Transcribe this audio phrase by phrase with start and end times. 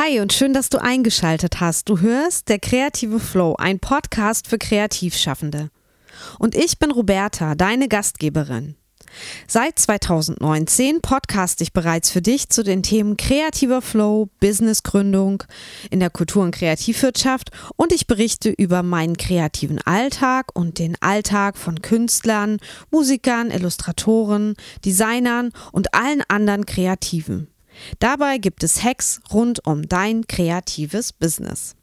[0.00, 1.88] Hi und schön, dass du eingeschaltet hast.
[1.88, 5.70] Du hörst der Kreative Flow, ein Podcast für Kreativschaffende.
[6.38, 8.76] Und ich bin Roberta, deine Gastgeberin.
[9.48, 15.42] Seit 2019 podcast ich bereits für dich zu den Themen kreativer Flow, Businessgründung
[15.90, 21.56] in der Kultur- und Kreativwirtschaft und ich berichte über meinen kreativen Alltag und den Alltag
[21.58, 22.58] von Künstlern,
[22.92, 24.54] Musikern, Illustratoren,
[24.84, 27.48] Designern und allen anderen Kreativen.
[27.98, 31.74] Dabei gibt es Hacks rund um dein kreatives Business.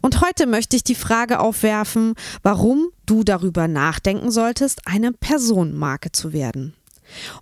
[0.00, 6.32] Und heute möchte ich die Frage aufwerfen, warum du darüber nachdenken solltest, eine Personenmarke zu
[6.32, 6.74] werden.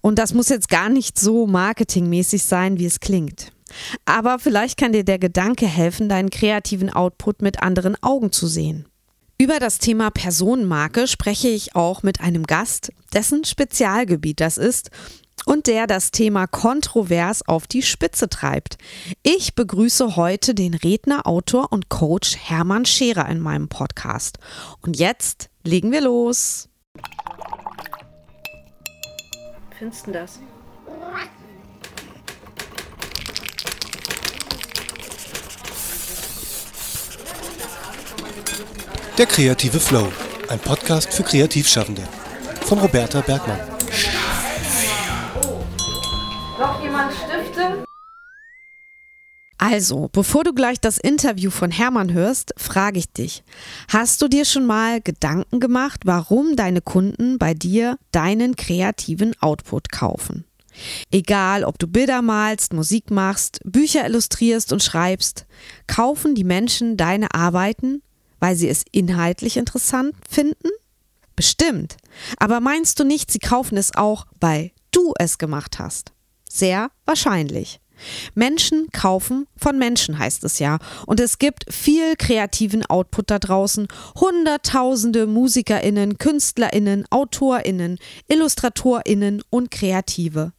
[0.00, 3.52] Und das muss jetzt gar nicht so marketingmäßig sein, wie es klingt.
[4.04, 8.86] Aber vielleicht kann dir der Gedanke helfen, deinen kreativen Output mit anderen Augen zu sehen.
[9.38, 14.90] Über das Thema Personenmarke spreche ich auch mit einem Gast, dessen Spezialgebiet das ist
[15.46, 18.78] und der das Thema kontrovers auf die Spitze treibt.
[19.22, 24.38] Ich begrüße heute den Redner, Autor und Coach Hermann Scherer in meinem Podcast.
[24.82, 26.68] Und jetzt legen wir los.
[29.78, 30.40] Findest du das?
[39.18, 40.08] Der kreative Flow,
[40.48, 42.02] ein Podcast für Kreativschaffende
[42.62, 43.60] von Roberta Bergmann.
[46.60, 47.84] Noch jemand Stifte?
[49.56, 53.44] Also, bevor du gleich das Interview von Hermann hörst, frage ich dich,
[53.88, 59.90] hast du dir schon mal Gedanken gemacht, warum deine Kunden bei dir deinen kreativen Output
[59.90, 60.44] kaufen?
[61.10, 65.46] Egal, ob du Bilder malst, Musik machst, Bücher illustrierst und schreibst,
[65.86, 68.02] kaufen die Menschen deine Arbeiten,
[68.38, 70.68] weil sie es inhaltlich interessant finden?
[71.36, 71.96] Bestimmt.
[72.36, 76.12] Aber meinst du nicht, sie kaufen es auch, weil du es gemacht hast?
[76.52, 77.80] Sehr wahrscheinlich.
[78.34, 80.78] Menschen kaufen von Menschen, heißt es ja.
[81.06, 83.86] Und es gibt viel kreativen Output da draußen.
[84.18, 90.52] Hunderttausende MusikerInnen, KünstlerInnen, AutorInnen, IllustratorInnen und Kreative.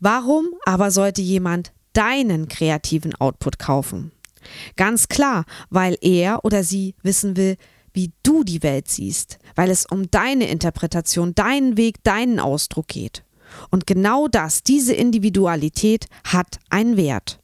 [0.00, 4.12] Warum aber sollte jemand deinen kreativen Output kaufen?
[4.76, 7.56] Ganz klar, weil er oder sie wissen will,
[7.92, 13.22] wie du die Welt siehst, weil es um deine Interpretation, deinen Weg, deinen Ausdruck geht.
[13.70, 17.38] Und genau das, diese Individualität hat einen Wert.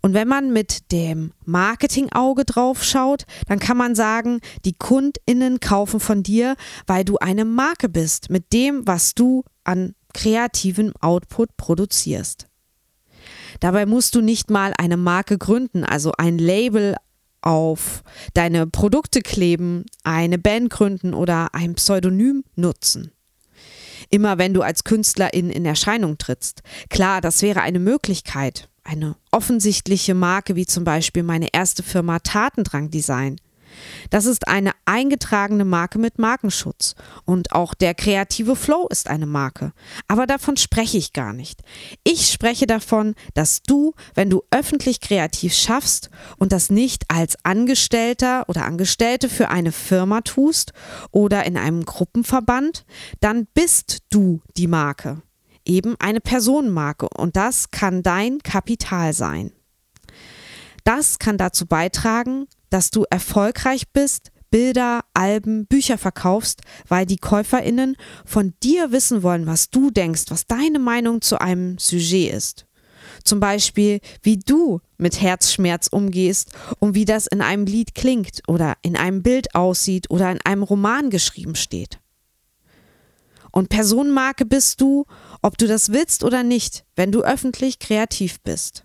[0.00, 6.00] Und wenn man mit dem Marketingauge drauf schaut, dann kann man sagen, die Kundinnen kaufen
[6.00, 6.56] von dir,
[6.86, 12.46] weil du eine Marke bist mit dem, was du an kreativem Output produzierst.
[13.60, 16.96] Dabei musst du nicht mal eine Marke gründen, also ein Label
[17.40, 18.02] auf
[18.34, 23.12] deine Produkte kleben, eine Band gründen oder ein Pseudonym nutzen
[24.10, 26.62] immer wenn du als Künstlerin in Erscheinung trittst.
[26.90, 32.90] Klar, das wäre eine Möglichkeit, eine offensichtliche Marke wie zum Beispiel meine erste Firma Tatendrang
[32.90, 33.36] Design.
[34.10, 36.94] Das ist eine eingetragene Marke mit Markenschutz.
[37.24, 39.72] Und auch der kreative Flow ist eine Marke.
[40.08, 41.62] Aber davon spreche ich gar nicht.
[42.04, 48.48] Ich spreche davon, dass du, wenn du öffentlich kreativ schaffst und das nicht als Angestellter
[48.48, 50.72] oder Angestellte für eine Firma tust
[51.10, 52.84] oder in einem Gruppenverband,
[53.20, 55.22] dann bist du die Marke.
[55.64, 57.08] Eben eine Personenmarke.
[57.08, 59.52] Und das kann dein Kapital sein.
[60.84, 67.96] Das kann dazu beitragen, dass du erfolgreich bist, Bilder, Alben, Bücher verkaufst, weil die Käuferinnen
[68.24, 72.66] von dir wissen wollen, was du denkst, was deine Meinung zu einem Sujet ist.
[73.24, 78.74] Zum Beispiel, wie du mit Herzschmerz umgehst und wie das in einem Lied klingt oder
[78.82, 81.98] in einem Bild aussieht oder in einem Roman geschrieben steht.
[83.50, 85.06] Und Personenmarke bist du,
[85.42, 88.84] ob du das willst oder nicht, wenn du öffentlich kreativ bist.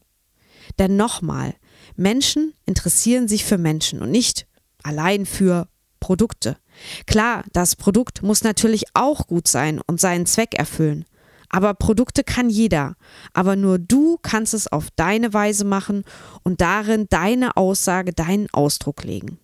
[0.79, 1.55] Denn nochmal,
[1.95, 4.47] Menschen interessieren sich für Menschen und nicht
[4.83, 5.67] allein für
[5.99, 6.57] Produkte.
[7.05, 11.05] Klar, das Produkt muss natürlich auch gut sein und seinen Zweck erfüllen.
[11.49, 12.95] Aber Produkte kann jeder.
[13.33, 16.03] Aber nur du kannst es auf deine Weise machen
[16.43, 19.37] und darin deine Aussage, deinen Ausdruck legen.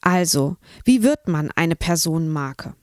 [0.00, 2.74] Also, wie wird man eine Personenmarke?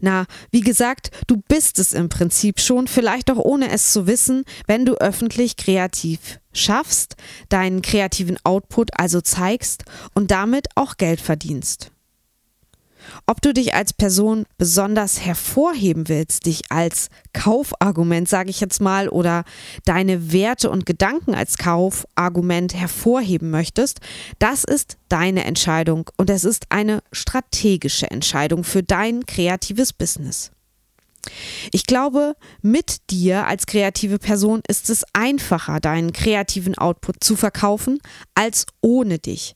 [0.00, 4.44] Na, wie gesagt, du bist es im Prinzip schon, vielleicht auch ohne es zu wissen,
[4.66, 7.16] wenn du öffentlich kreativ schaffst,
[7.48, 11.92] deinen kreativen Output also zeigst und damit auch Geld verdienst.
[13.26, 19.08] Ob du dich als Person besonders hervorheben willst, dich als Kaufargument, sage ich jetzt mal,
[19.08, 19.44] oder
[19.84, 24.00] deine Werte und Gedanken als Kaufargument hervorheben möchtest,
[24.38, 30.50] das ist deine Entscheidung und es ist eine strategische Entscheidung für dein kreatives Business.
[31.72, 37.98] Ich glaube, mit dir als kreative Person ist es einfacher, deinen kreativen Output zu verkaufen,
[38.34, 39.54] als ohne dich.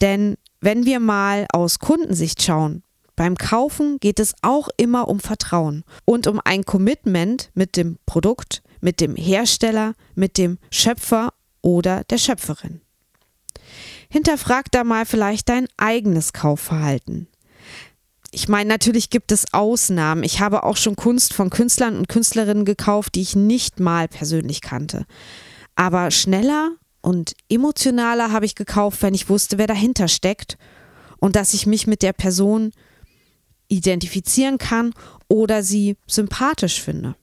[0.00, 0.36] Denn
[0.66, 2.82] wenn wir mal aus Kundensicht schauen,
[3.14, 8.64] beim Kaufen geht es auch immer um Vertrauen und um ein Commitment mit dem Produkt,
[8.80, 11.32] mit dem Hersteller, mit dem Schöpfer
[11.62, 12.80] oder der Schöpferin.
[14.10, 17.28] Hinterfrag da mal vielleicht dein eigenes Kaufverhalten.
[18.32, 20.24] Ich meine, natürlich gibt es Ausnahmen.
[20.24, 24.62] Ich habe auch schon Kunst von Künstlern und Künstlerinnen gekauft, die ich nicht mal persönlich
[24.62, 25.06] kannte.
[25.76, 26.72] Aber schneller
[27.06, 30.58] und emotionaler habe ich gekauft, wenn ich wusste, wer dahinter steckt
[31.18, 32.72] und dass ich mich mit der Person
[33.68, 34.92] identifizieren kann
[35.28, 37.14] oder sie sympathisch finde.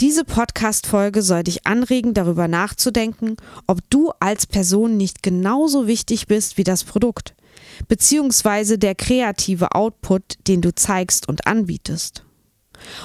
[0.00, 3.36] Diese Podcast-Folge soll dich anregen, darüber nachzudenken,
[3.66, 7.34] ob du als Person nicht genauso wichtig bist wie das Produkt
[7.88, 12.25] beziehungsweise der kreative Output, den du zeigst und anbietest.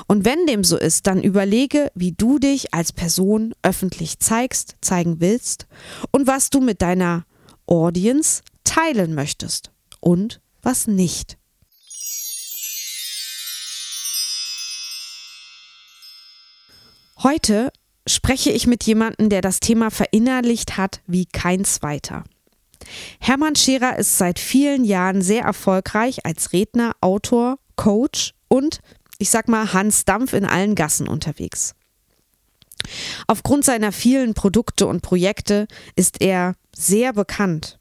[0.07, 5.19] Und wenn dem so ist, dann überlege, wie du dich als Person öffentlich zeigst, zeigen
[5.19, 5.67] willst
[6.11, 7.25] und was du mit deiner
[7.67, 11.37] Audience teilen möchtest und was nicht.
[17.23, 17.71] Heute
[18.07, 22.23] spreche ich mit jemandem, der das Thema verinnerlicht hat wie kein zweiter.
[23.19, 28.79] Hermann Scherer ist seit vielen Jahren sehr erfolgreich als Redner, Autor, Coach und,
[29.21, 31.75] ich sag mal, Hans Dampf in allen Gassen unterwegs.
[33.27, 37.79] Aufgrund seiner vielen Produkte und Projekte ist er sehr bekannt,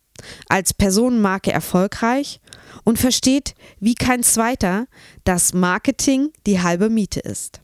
[0.50, 2.40] als Personenmarke erfolgreich
[2.84, 4.86] und versteht wie kein zweiter,
[5.24, 7.62] dass Marketing die halbe Miete ist.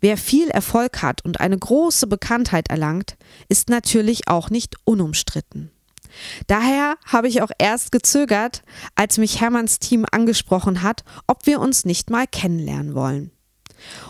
[0.00, 3.16] Wer viel Erfolg hat und eine große Bekanntheit erlangt,
[3.48, 5.70] ist natürlich auch nicht unumstritten.
[6.46, 8.62] Daher habe ich auch erst gezögert,
[8.94, 13.30] als mich Hermanns Team angesprochen hat, ob wir uns nicht mal kennenlernen wollen.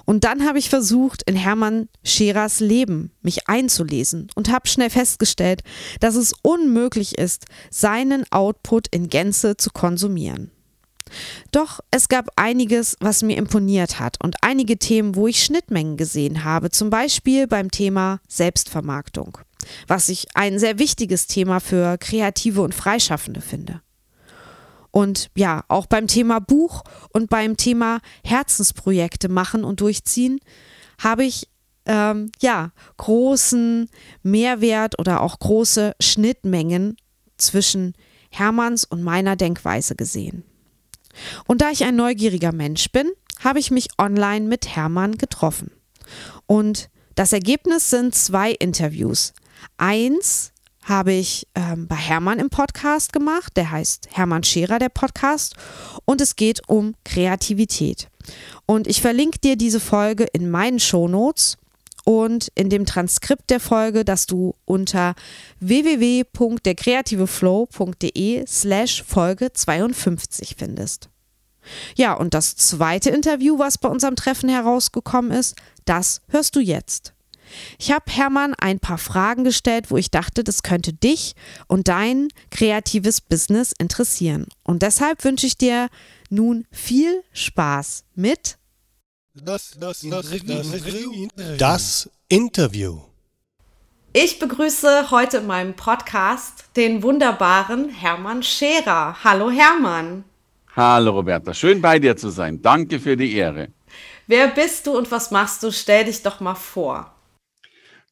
[0.05, 5.63] Und dann habe ich versucht, in Hermann Scherers Leben mich einzulesen und habe schnell festgestellt,
[6.01, 10.51] dass es unmöglich ist, seinen Output in Gänze zu konsumieren.
[11.53, 16.45] Doch es gab einiges, was mir imponiert hat und einige Themen, wo ich Schnittmengen gesehen
[16.45, 19.39] habe, zum Beispiel beim Thema Selbstvermarktung
[19.87, 23.81] was ich ein sehr wichtiges Thema für Kreative und Freischaffende finde.
[24.91, 30.39] Und ja, auch beim Thema Buch und beim Thema Herzensprojekte machen und durchziehen
[31.03, 31.49] habe ich
[31.87, 33.89] ähm, ja großen
[34.23, 36.97] Mehrwert oder auch große Schnittmengen
[37.37, 37.95] zwischen
[38.31, 40.45] Hermanns und meiner Denkweise gesehen.
[41.47, 43.11] Und da ich ein neugieriger Mensch bin,
[43.43, 45.71] habe ich mich online mit Hermann getroffen.
[46.47, 49.33] Und das Ergebnis sind zwei Interviews,
[49.77, 50.53] Eins
[50.85, 55.57] habe ich ähm, bei Hermann im Podcast gemacht, der heißt Hermann Scherer, der Podcast,
[56.05, 58.09] und es geht um Kreativität.
[58.67, 61.57] Und ich verlinke dir diese Folge in meinen Shownotes
[62.05, 65.15] und in dem Transkript der Folge, das du unter
[65.61, 71.09] www.derkreativeflow.de slash Folge 52 findest.
[71.97, 75.57] Ja, und das zweite Interview, was bei unserem Treffen herausgekommen ist,
[75.87, 77.15] das hörst du jetzt.
[77.79, 81.35] Ich habe Hermann ein paar Fragen gestellt, wo ich dachte, das könnte dich
[81.69, 84.47] und dein kreatives Business interessieren.
[84.63, 85.89] Und deshalb wünsche ich dir
[86.31, 88.59] nun viel Spaß mit
[89.35, 90.31] das, das, das,
[91.59, 93.01] das Interview.
[94.13, 99.25] Ich begrüße heute in meinem Podcast den wunderbaren Hermann Scherer.
[99.25, 100.23] Hallo Hermann.
[100.77, 102.63] Hallo Roberta, schön bei dir zu sein.
[102.63, 103.71] Danke für die Ehre.
[104.29, 105.73] Wer bist du und was machst du?
[105.73, 107.14] Stell dich doch mal vor.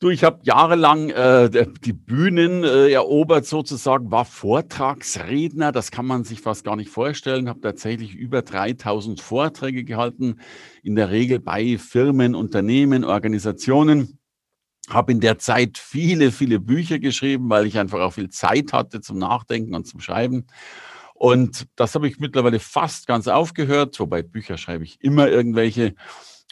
[0.02, 1.48] Du, ich habe jahrelang äh,
[1.84, 7.48] die Bühnen äh, erobert sozusagen, war Vortragsredner, das kann man sich fast gar nicht vorstellen,
[7.48, 10.40] habe tatsächlich über 3000 Vorträge gehalten,
[10.82, 14.18] in der Regel bei Firmen, Unternehmen, Organisationen.
[14.90, 19.02] Habe in der Zeit viele, viele Bücher geschrieben, weil ich einfach auch viel Zeit hatte
[19.02, 20.48] zum Nachdenken und zum Schreiben.
[21.14, 25.94] Und das habe ich mittlerweile fast ganz aufgehört, wobei Bücher schreibe ich immer irgendwelche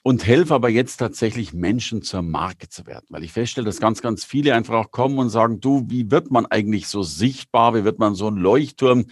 [0.03, 4.01] und helfe aber jetzt tatsächlich Menschen zur Marke zu werden, weil ich feststelle, dass ganz,
[4.01, 7.85] ganz viele einfach auch kommen und sagen, du, wie wird man eigentlich so sichtbar, wie
[7.85, 9.07] wird man so ein Leuchtturm,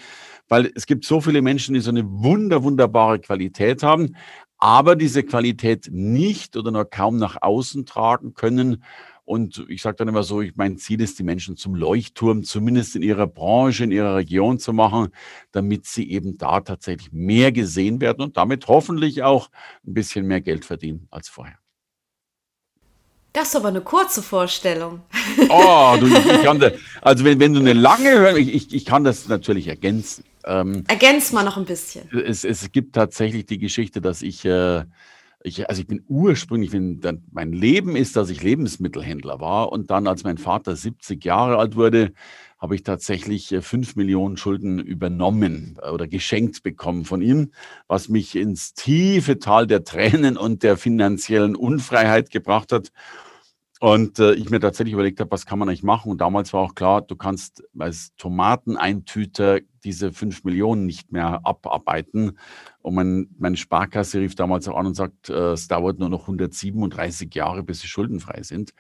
[0.49, 4.17] weil es gibt so viele Menschen, die so eine wunder, wunderbare Qualität haben,
[4.59, 8.83] aber diese Qualität nicht oder nur kaum nach außen tragen können
[9.29, 12.97] und ich sage dann immer so, ich, mein Ziel ist, die Menschen zum Leuchtturm, zumindest
[12.97, 15.09] in ihrer Branche, in ihrer Region zu machen,
[15.53, 19.51] damit sie eben da tatsächlich mehr gesehen werden und damit hoffentlich auch
[19.87, 21.59] ein bisschen mehr Geld verdienen als vorher.
[23.35, 25.03] Das ist aber eine kurze Vorstellung.
[25.51, 28.85] Oh, du, ich kann das, also wenn, wenn du eine lange hörst, ich, ich, ich
[28.87, 30.25] kann das natürlich ergänzen.
[30.47, 32.09] Ähm, Ergänz mal noch ein bisschen.
[32.11, 34.85] Es, es gibt tatsächlich die Geschichte, dass ich äh,
[35.43, 40.09] Ich, also ich bin ursprünglich, bin, mein Leben ist, dass ich Lebensmittelhändler war und dann,
[40.09, 42.13] als mein Vater 70 Jahre alt wurde,
[42.59, 47.53] habe ich tatsächlich äh, fünf Millionen Schulden übernommen äh, oder geschenkt bekommen von ihm,
[47.87, 52.91] was mich ins tiefe Tal der Tränen und der finanziellen Unfreiheit gebracht hat.
[53.81, 56.11] Und äh, ich mir tatsächlich überlegt habe, was kann man eigentlich machen?
[56.11, 62.39] Und damals war auch klar, du kannst als Tomateneintüter diese fünf Millionen nicht mehr abarbeiten.
[62.83, 66.23] Und mein, meine Sparkasse rief damals auch an und sagt, äh, es dauert nur noch
[66.23, 68.73] 137 Jahre, bis sie schuldenfrei sind.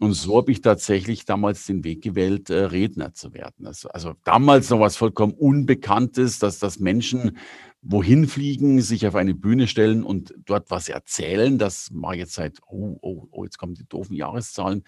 [0.00, 3.66] Und so habe ich tatsächlich damals den Weg gewählt, äh, Redner zu werden.
[3.66, 7.36] Also, also damals noch was vollkommen Unbekanntes, dass das Menschen
[7.82, 11.58] wohin fliegen, sich auf eine Bühne stellen und dort was erzählen.
[11.58, 14.84] Das war jetzt seit, oh, oh, oh, jetzt kommen die doofen Jahreszahlen.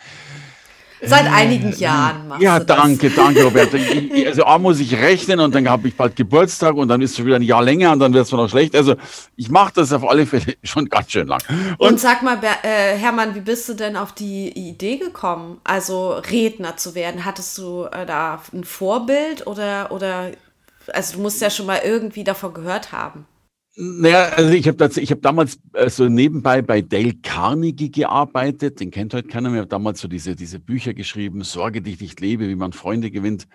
[1.02, 3.16] Seit äh, einigen Jahren machst Ja, danke, das.
[3.16, 3.70] danke, Robert.
[4.26, 7.16] also A muss ich rechnen und dann habe ich bald Geburtstag und dann ist es
[7.16, 8.76] schon wieder ein Jahr länger und dann wird es noch schlecht.
[8.76, 8.96] Also
[9.36, 11.40] ich mache das auf alle Fälle schon ganz schön lang.
[11.78, 16.12] Und, und sag mal, äh, Hermann, wie bist du denn auf die Idee gekommen, also
[16.12, 17.24] Redner zu werden?
[17.24, 20.32] Hattest du äh, da ein Vorbild oder, oder
[20.88, 23.26] also du musst ja schon mal irgendwie davon gehört haben.
[23.76, 29.14] Naja, also ich habe hab damals äh, so nebenbei bei Dale Carnegie gearbeitet, den kennt
[29.14, 32.72] heute keiner mehr, damals so diese, diese Bücher geschrieben, Sorge dich nicht lebe, wie man
[32.72, 33.46] Freunde gewinnt.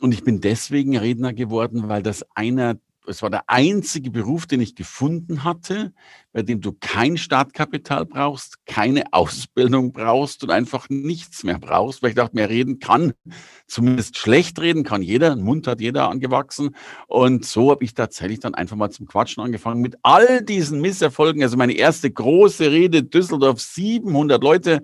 [0.00, 2.78] Und ich bin deswegen Redner geworden, weil das einer
[3.10, 5.92] es war der einzige Beruf, den ich gefunden hatte,
[6.32, 12.10] bei dem du kein Startkapital brauchst, keine Ausbildung brauchst und einfach nichts mehr brauchst, weil
[12.10, 13.12] ich dachte, mehr reden kann,
[13.66, 16.74] zumindest schlecht reden kann jeder, ein Mund hat jeder angewachsen.
[17.08, 21.42] Und so habe ich tatsächlich dann einfach mal zum Quatschen angefangen mit all diesen Misserfolgen.
[21.42, 24.82] Also meine erste große Rede, Düsseldorf, 700 Leute.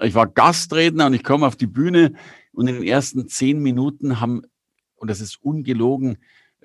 [0.00, 2.12] Ich war Gastredner und ich komme auf die Bühne
[2.52, 4.42] und in den ersten zehn Minuten haben,
[4.96, 6.18] und das ist ungelogen,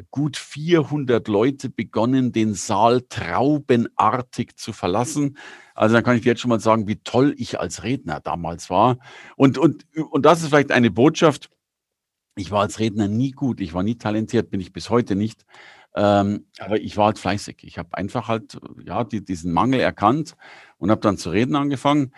[0.09, 5.37] gut 400 Leute begonnen, den Saal traubenartig zu verlassen.
[5.75, 8.69] Also dann kann ich dir jetzt schon mal sagen, wie toll ich als Redner damals
[8.69, 8.97] war.
[9.35, 11.49] Und, und, und das ist vielleicht eine Botschaft.
[12.35, 15.45] Ich war als Redner nie gut, ich war nie talentiert, bin ich bis heute nicht.
[15.93, 17.63] Ähm, aber ich war halt fleißig.
[17.63, 20.35] Ich habe einfach halt ja, die, diesen Mangel erkannt
[20.77, 22.13] und habe dann zu reden angefangen.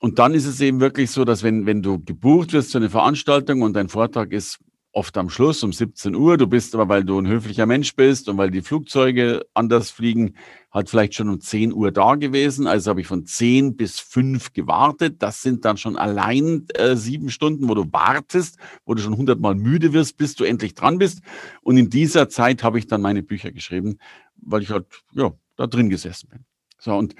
[0.00, 2.90] Und dann ist es eben wirklich so, dass wenn, wenn du gebucht wirst zu einer
[2.90, 4.58] Veranstaltung und dein Vortrag ist
[4.92, 6.36] oft am Schluss um 17 Uhr.
[6.36, 10.36] Du bist aber, weil du ein höflicher Mensch bist und weil die Flugzeuge anders fliegen,
[10.72, 12.66] halt vielleicht schon um 10 Uhr da gewesen.
[12.66, 15.16] Also habe ich von 10 bis 5 gewartet.
[15.22, 19.54] Das sind dann schon allein äh, sieben Stunden, wo du wartest, wo du schon hundertmal
[19.54, 21.20] müde wirst, bis du endlich dran bist.
[21.62, 23.98] Und in dieser Zeit habe ich dann meine Bücher geschrieben,
[24.36, 26.44] weil ich halt, ja, da drin gesessen bin.
[26.78, 27.14] So, und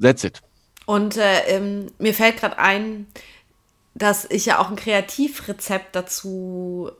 [0.00, 0.40] that's it.
[0.86, 3.08] Und äh, ähm, mir fällt gerade ein,
[3.98, 6.90] dass ich ja auch ein Kreativrezept dazu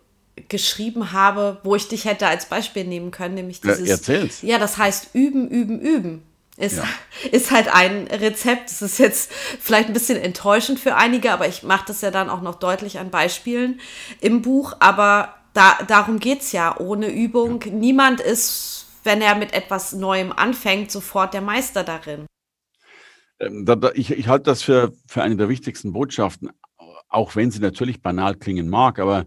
[0.49, 3.87] geschrieben habe, wo ich dich hätte als Beispiel nehmen können, nämlich dieses.
[3.87, 4.43] Ja, erzähl's.
[4.43, 6.23] Ja, das heißt üben, üben, üben.
[6.57, 6.85] Ist, ja.
[7.31, 8.71] ist halt ein Rezept.
[8.71, 12.31] Das ist jetzt vielleicht ein bisschen enttäuschend für einige, aber ich mache das ja dann
[12.31, 13.81] auch noch deutlich an Beispielen
[14.21, 14.75] im Buch.
[14.81, 16.79] Aber da, darum geht es ja.
[16.79, 17.61] Ohne Übung.
[17.65, 17.73] Ja.
[17.73, 22.27] Niemand ist, wenn er mit etwas Neuem anfängt, sofort der Meister darin.
[23.41, 26.51] Ähm, ich, ich halte das für, für eine der wichtigsten Botschaften
[27.09, 29.27] auch wenn sie natürlich banal klingen mag, aber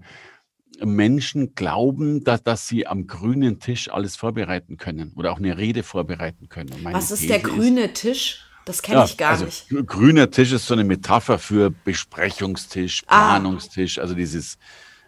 [0.84, 5.84] Menschen glauben, dass, dass sie am grünen Tisch alles vorbereiten können oder auch eine Rede
[5.84, 6.72] vorbereiten können.
[6.84, 8.46] Was ist These der grüne ist, Tisch?
[8.66, 9.70] Das kenne ja, ich gar also, nicht.
[9.88, 13.30] Grüner Tisch ist so eine Metapher für Besprechungstisch, ah.
[13.30, 14.02] Planungstisch, ah.
[14.02, 14.58] also dieses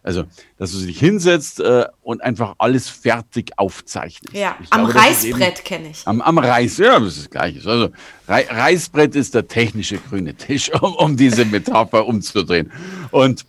[0.04, 0.26] also,
[0.58, 4.36] dass du dich hinsetzt äh, und einfach alles fertig aufzeichnest.
[4.36, 6.06] Ja, ich am glaube, Reißbrett kenne ich.
[6.06, 7.68] Am, am Reiß, ja, das ist das Gleiche.
[7.68, 7.90] Also,
[8.28, 12.72] Re Reißbrett ist der technische grüne Tisch, um, um diese Metapher umzudrehen.
[13.12, 13.46] Und,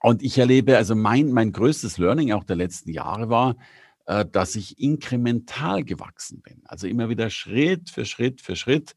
[0.00, 3.56] und ich erlebe, also mein, mein größtes Learning auch der letzten Jahre war,
[4.04, 6.60] äh, dass ich inkremental gewachsen bin.
[6.66, 8.94] Also immer wieder Schritt für Schritt für Schritt.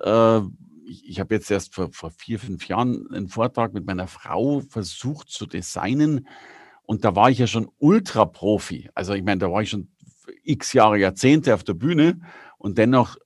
[0.00, 0.40] Äh,
[0.90, 4.60] ich, ich habe jetzt erst vor, vor vier, fünf Jahren einen Vortrag mit meiner Frau
[4.68, 6.26] versucht zu designen.
[6.82, 8.90] Und da war ich ja schon Ultra-Profi.
[8.94, 9.88] Also ich meine, da war ich schon
[10.42, 12.20] x Jahre, Jahrzehnte auf der Bühne.
[12.58, 13.16] Und dennoch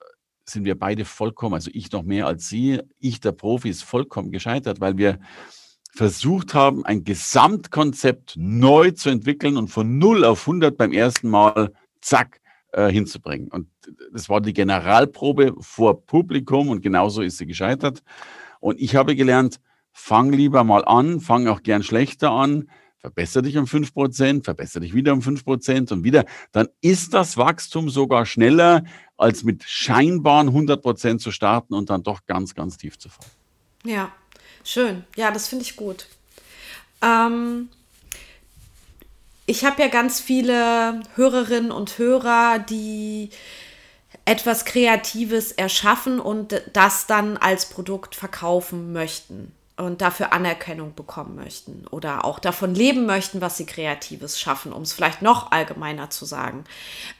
[0.44, 4.30] sind wir beide vollkommen, also ich noch mehr als sie, ich der Profi ist vollkommen
[4.30, 5.18] gescheitert, weil wir
[5.90, 11.72] versucht haben, ein Gesamtkonzept neu zu entwickeln und von 0 auf 100 beim ersten Mal,
[12.02, 12.42] zack,
[12.74, 13.48] äh, hinzubringen.
[13.48, 13.68] Und
[14.12, 18.02] das war die Generalprobe vor Publikum und genauso ist sie gescheitert.
[18.60, 19.60] Und ich habe gelernt,
[19.92, 24.94] fang lieber mal an, fang auch gern schlechter an, verbessere dich um 5%, verbessere dich
[24.94, 26.24] wieder um 5% und wieder.
[26.50, 28.82] Dann ist das Wachstum sogar schneller,
[29.16, 33.30] als mit scheinbaren 100% zu starten und dann doch ganz, ganz tief zu fallen.
[33.84, 34.12] Ja,
[34.64, 35.04] schön.
[35.16, 36.08] Ja, das finde ich gut.
[37.02, 37.68] Ähm,
[39.46, 43.30] ich habe ja ganz viele Hörerinnen und Hörer, die
[44.24, 51.86] etwas Kreatives erschaffen und das dann als Produkt verkaufen möchten und dafür Anerkennung bekommen möchten
[51.90, 56.24] oder auch davon leben möchten, was sie Kreatives schaffen, um es vielleicht noch allgemeiner zu
[56.24, 56.64] sagen.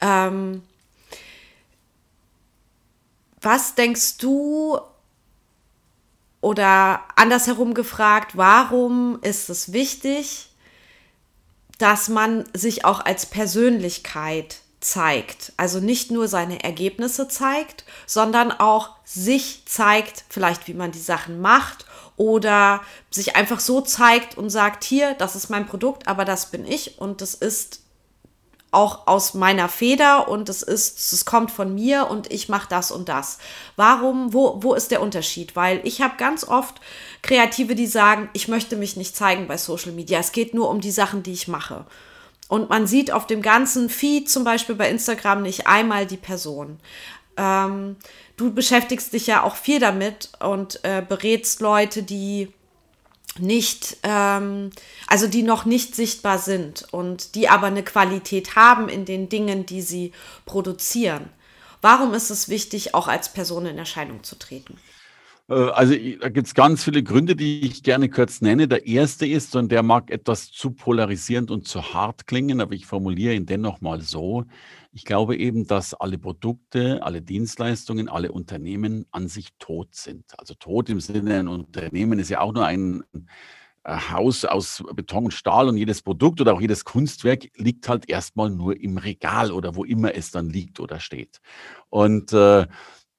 [0.01, 0.63] Ähm,
[3.41, 4.79] was denkst du
[6.41, 10.49] oder andersherum gefragt, warum ist es wichtig,
[11.85, 15.53] dass man sich auch als Persönlichkeit zeigt.
[15.59, 21.43] Also nicht nur seine Ergebnisse zeigt, sondern auch sich zeigt, vielleicht wie man die Sachen
[21.43, 21.85] macht
[22.17, 26.65] oder sich einfach so zeigt und sagt, hier, das ist mein Produkt, aber das bin
[26.65, 27.81] ich und das ist
[28.75, 32.91] auch aus meiner Feder und es ist, es kommt von mir und ich mache das
[32.91, 33.39] und das.
[33.77, 35.57] Warum, wo, wo ist der Unterschied?
[35.57, 36.81] Weil ich habe ganz oft
[37.23, 40.19] Kreative, die sagen, ich möchte mich nicht zeigen bei Social Media.
[40.19, 41.87] Es geht nur um die Sachen, die ich mache.
[42.49, 46.79] Und man sieht auf dem ganzen Feed, zum Beispiel bei Instagram, nicht einmal die Person.
[47.37, 47.97] Ähm,
[48.37, 52.53] du beschäftigst dich ja auch viel damit und äh, berätst Leute, die
[53.39, 54.71] nicht, ähm,
[55.07, 59.67] also die noch nicht sichtbar sind und die aber eine Qualität haben in den Dingen,
[59.67, 60.13] die sie
[60.47, 61.29] produzieren.
[61.83, 64.79] Warum ist es wichtig, auch als Person in Erscheinung zu treten?
[65.49, 68.69] Äh, also da gibt es ganz viele Gründe, die ich gerne kurz nenne.
[68.69, 72.87] Der erste ist, und der mag etwas zu polarisierend und zu hart klingen, aber ich
[72.87, 74.45] formuliere ihn dennoch mal so.
[74.97, 80.25] Ich glaube eben, dass alle Produkte, alle Dienstleistungen, alle Unternehmen an sich tot sind.
[80.39, 83.03] Also tot im Sinne, ein Unternehmen ist ja auch nur ein
[83.83, 88.09] äh, Haus aus Beton und Stahl und jedes Produkt oder auch jedes Kunstwerk liegt halt
[88.09, 91.41] erstmal nur im Regal oder wo immer es dann liegt oder steht.
[91.91, 92.69] Und äh,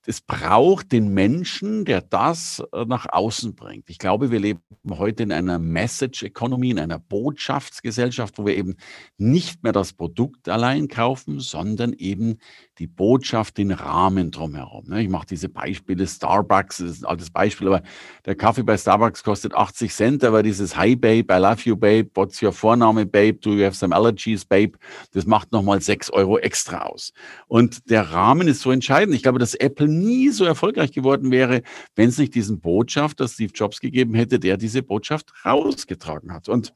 [0.07, 3.89] es braucht den Menschen, der das äh, nach außen bringt.
[3.89, 8.75] Ich glaube, wir leben heute in einer Message Economy, in einer Botschaftsgesellschaft, wo wir eben
[9.17, 12.38] nicht mehr das Produkt allein kaufen, sondern eben
[12.77, 14.85] die Botschaft, den Rahmen drumherum.
[14.88, 15.01] Ne?
[15.01, 17.81] Ich mache diese Beispiele, Starbucks ist ein altes Beispiel, aber
[18.25, 22.09] der Kaffee bei Starbucks kostet 80 Cent, aber dieses Hi Babe, I love you Babe,
[22.13, 24.77] what's your Vorname Babe, do you have some allergies Babe,
[25.13, 27.13] das macht nochmal 6 Euro extra aus.
[27.47, 29.15] Und der Rahmen ist so entscheidend.
[29.15, 31.62] Ich glaube, dass Apple nie so erfolgreich geworden wäre,
[31.95, 36.49] wenn es nicht diesen Botschafter Steve Jobs gegeben hätte, der diese Botschaft rausgetragen hat.
[36.49, 36.73] Und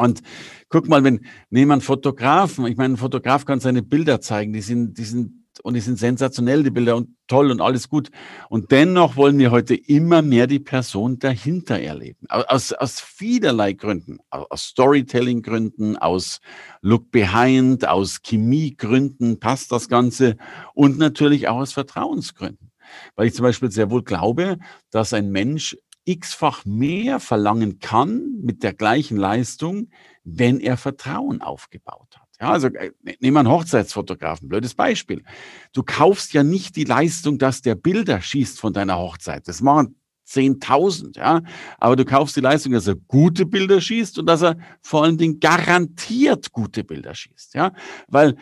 [0.00, 0.22] und
[0.68, 4.60] guck mal, wenn nehmen einen Fotografen, ich meine, ein Fotograf kann seine Bilder zeigen, die
[4.60, 8.10] sind, die sind und die sind sensationell, die Bilder und toll und alles gut.
[8.48, 12.26] Und dennoch wollen wir heute immer mehr die Person dahinter erleben.
[12.28, 14.18] Aus, aus vielerlei Gründen.
[14.30, 16.40] Aus Storytelling-Gründen, aus
[16.80, 20.36] Look Behind, aus Chemie-Gründen passt das Ganze
[20.74, 22.72] und natürlich auch aus Vertrauensgründen.
[23.16, 24.58] Weil ich zum Beispiel sehr wohl glaube,
[24.90, 25.76] dass ein Mensch
[26.08, 29.90] x-fach mehr verlangen kann mit der gleichen Leistung,
[30.24, 32.27] wenn er Vertrauen aufgebaut hat.
[32.40, 35.24] Ja, also äh, ne, nehmen wir einen Hochzeitsfotografen, blödes Beispiel.
[35.72, 39.48] Du kaufst ja nicht die Leistung, dass der Bilder schießt von deiner Hochzeit.
[39.48, 39.96] Das machen
[40.28, 41.42] 10.000, ja.
[41.78, 45.18] Aber du kaufst die Leistung, dass er gute Bilder schießt und dass er vor allen
[45.18, 47.72] Dingen garantiert gute Bilder schießt, ja.
[48.08, 48.36] Weil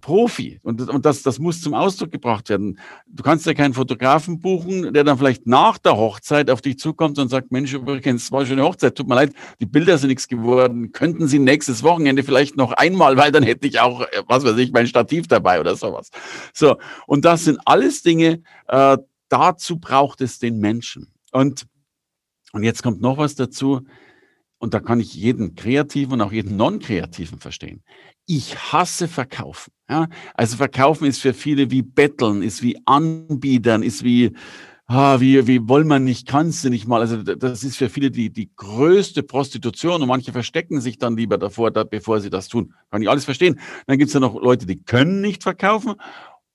[0.00, 0.60] Profi.
[0.62, 2.78] Und, und das, das muss zum Ausdruck gebracht werden.
[3.06, 7.18] Du kannst ja keinen Fotografen buchen, der dann vielleicht nach der Hochzeit auf dich zukommt
[7.18, 10.28] und sagt, Mensch, übrigens, es war eine Hochzeit, tut mir leid, die Bilder sind nichts
[10.28, 10.92] geworden.
[10.92, 14.56] Könnten Sie nächstes Wochenende vielleicht noch einmal, weil dann hätte ich auch, äh, was weiß
[14.58, 16.10] ich, mein Stativ dabei oder sowas.
[16.52, 18.98] So, und das sind alles Dinge, äh,
[19.28, 21.12] dazu braucht es den Menschen.
[21.32, 21.66] Und,
[22.52, 23.86] und jetzt kommt noch was dazu.
[24.58, 27.84] Und da kann ich jeden Kreativen und auch jeden Non-Kreativen verstehen.
[28.26, 29.72] Ich hasse Verkaufen.
[29.90, 34.32] Ja, also verkaufen ist für viele wie betteln, ist wie anbiedern, ist wie,
[34.86, 37.00] ah, wie, wie wollen man nicht, kannst du nicht mal.
[37.00, 41.38] Also das ist für viele die, die größte Prostitution und manche verstecken sich dann lieber
[41.38, 42.74] davor, da, bevor sie das tun.
[42.90, 43.58] Kann ich alles verstehen.
[43.86, 45.94] Dann gibt es ja noch Leute, die können nicht verkaufen,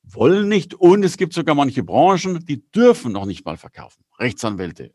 [0.04, 4.04] wollen nicht und es gibt sogar manche Branchen, die dürfen noch nicht mal verkaufen.
[4.19, 4.91] Rechtsanwälte,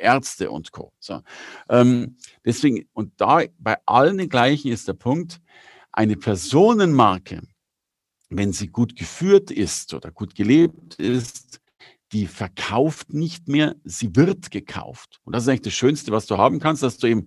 [0.00, 0.92] Ärzte und Co.
[0.98, 1.20] So.
[1.68, 5.42] Ähm, deswegen, und da bei allen gleichen ist der Punkt,
[5.92, 7.42] eine Personenmarke,
[8.36, 11.60] wenn sie gut geführt ist oder gut gelebt ist,
[12.12, 15.20] die verkauft nicht mehr, sie wird gekauft.
[15.24, 17.26] Und das ist eigentlich das Schönste, was du haben kannst, dass du eben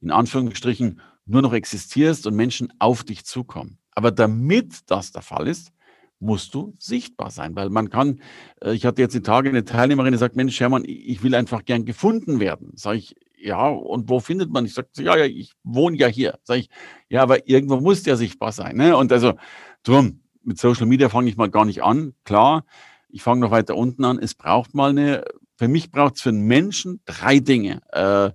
[0.00, 3.78] in Anführungsstrichen nur noch existierst und Menschen auf dich zukommen.
[3.92, 5.72] Aber damit das der Fall ist,
[6.18, 8.20] musst du sichtbar sein, weil man kann,
[8.62, 11.64] äh, ich hatte jetzt die Tage eine Teilnehmerin, die sagt, Mensch, Hermann, ich will einfach
[11.64, 12.72] gern gefunden werden.
[12.74, 14.64] Sag ich, ja, und wo findet man?
[14.64, 16.38] Ich sage, ja, ja, ich wohne ja hier.
[16.42, 16.70] Sag ich,
[17.08, 18.76] ja, aber irgendwo muss der sichtbar sein.
[18.76, 18.96] Ne?
[18.96, 19.34] Und also,
[19.82, 22.14] drum, mit Social Media fange ich mal gar nicht an.
[22.24, 22.64] Klar,
[23.08, 24.18] ich fange noch weiter unten an.
[24.18, 25.24] Es braucht mal eine,
[25.56, 27.82] für mich braucht es für einen Menschen drei Dinge.
[27.92, 28.30] Äh,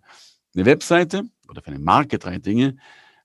[0.54, 2.78] eine Webseite oder für eine Marke drei Dinge.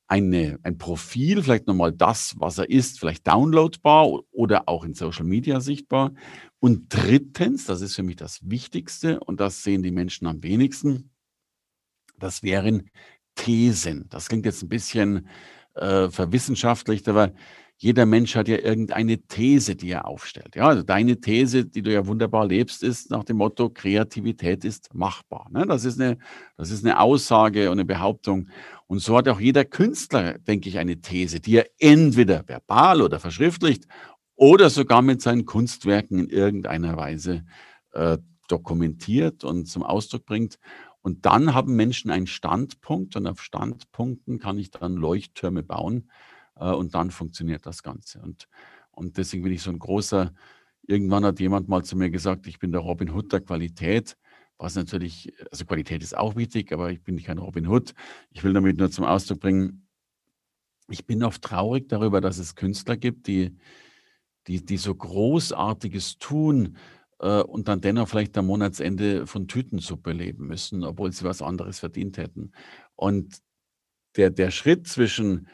[0.08, 5.24] eine, ein Profil, vielleicht nochmal das, was er ist, vielleicht downloadbar oder auch in Social
[5.24, 6.12] Media sichtbar.
[6.60, 11.10] Und drittens, das ist für mich das Wichtigste und das sehen die Menschen am wenigsten,
[12.18, 12.90] das wären
[13.34, 14.08] Thesen.
[14.08, 15.28] Das klingt jetzt ein bisschen
[15.74, 17.32] äh, verwissenschaftlicht, aber
[17.78, 20.56] jeder Mensch hat ja irgendeine These, die er aufstellt.
[20.56, 24.94] Ja, also deine These, die du ja wunderbar lebst, ist nach dem Motto, Kreativität ist
[24.94, 25.48] machbar.
[25.50, 25.66] Ne?
[25.66, 26.16] Das, ist eine,
[26.56, 28.48] das ist eine Aussage und eine Behauptung.
[28.86, 33.20] Und so hat auch jeder Künstler, denke ich, eine These, die er entweder verbal oder
[33.20, 33.84] verschriftlicht
[34.36, 37.44] oder sogar mit seinen Kunstwerken in irgendeiner Weise
[37.92, 38.16] äh,
[38.48, 40.58] dokumentiert und zum Ausdruck bringt.
[41.02, 46.08] Und dann haben Menschen einen Standpunkt und auf Standpunkten kann ich dann Leuchttürme bauen
[46.56, 48.20] äh, und dann funktioniert das Ganze.
[48.20, 48.48] Und,
[48.90, 50.32] und deswegen bin ich so ein großer,
[50.86, 54.16] irgendwann hat jemand mal zu mir gesagt, ich bin der Robin Hood der Qualität,
[54.58, 57.92] was natürlich, also Qualität ist auch wichtig, aber ich bin kein Robin Hood.
[58.30, 59.86] Ich will damit nur zum Ausdruck bringen,
[60.88, 63.56] ich bin oft traurig darüber, dass es Künstler gibt, die,
[64.46, 66.76] die, die so Großartiges tun,
[67.18, 71.78] äh, und dann dennoch vielleicht am Monatsende von Tütensuppe leben müssen, obwohl sie was anderes
[71.78, 72.52] verdient hätten.
[72.94, 73.38] Und
[74.16, 75.48] der, der Schritt zwischen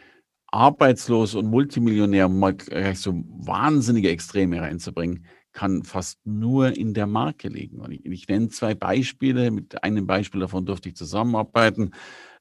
[0.53, 7.07] arbeitslos und Multimillionär, um mal gleich so wahnsinnige Extreme reinzubringen, kann fast nur in der
[7.07, 7.81] Marke liegen.
[7.81, 9.51] Und ich, ich nenne zwei Beispiele.
[9.51, 11.93] Mit einem Beispiel davon durfte ich zusammenarbeiten.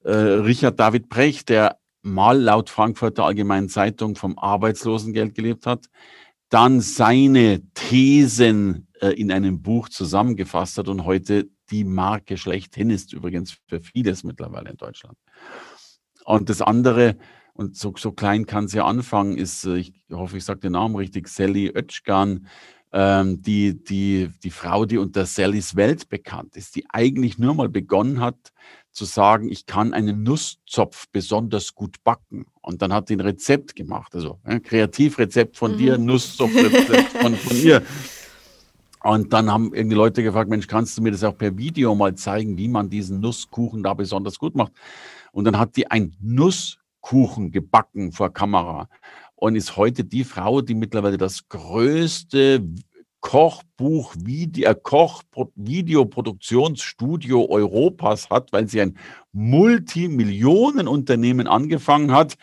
[0.03, 5.87] Äh, Richard David Brecht, der mal laut Frankfurter Allgemeinen Zeitung vom Arbeitslosengeld gelebt hat,
[6.49, 13.13] dann seine Thesen äh, in einem Buch zusammengefasst hat und heute die Marke schlechthin ist,
[13.13, 15.17] übrigens für vieles mittlerweile in Deutschland.
[16.25, 17.15] Und das andere,
[17.53, 20.73] und so, so klein kann es ja anfangen, ist, äh, ich hoffe, ich sage den
[20.73, 22.47] Namen richtig, Sally Oetschgan,
[22.93, 27.69] ähm, die, die, die Frau, die unter Sallys Welt bekannt ist, die eigentlich nur mal
[27.69, 28.51] begonnen hat
[28.91, 32.45] zu sagen, ich kann einen Nusszopf besonders gut backen.
[32.61, 35.77] Und dann hat sie ein Rezept gemacht, also ein Kreativrezept von mhm.
[35.77, 37.81] dir, Nusszopfrezept von, von ihr.
[39.03, 42.13] Und dann haben irgendwie Leute gefragt, Mensch, kannst du mir das auch per Video mal
[42.15, 44.73] zeigen, wie man diesen Nusskuchen da besonders gut macht?
[45.31, 48.87] Und dann hat die ein Nuss Kuchen gebacken vor Kamera
[49.35, 52.63] und ist heute die Frau, die mittlerweile das größte
[53.21, 55.23] Kochbuch, äh, Koch,
[55.55, 58.97] Videoproduktionsstudio Europas hat, weil sie ein
[59.31, 62.35] Multimillionenunternehmen angefangen hat.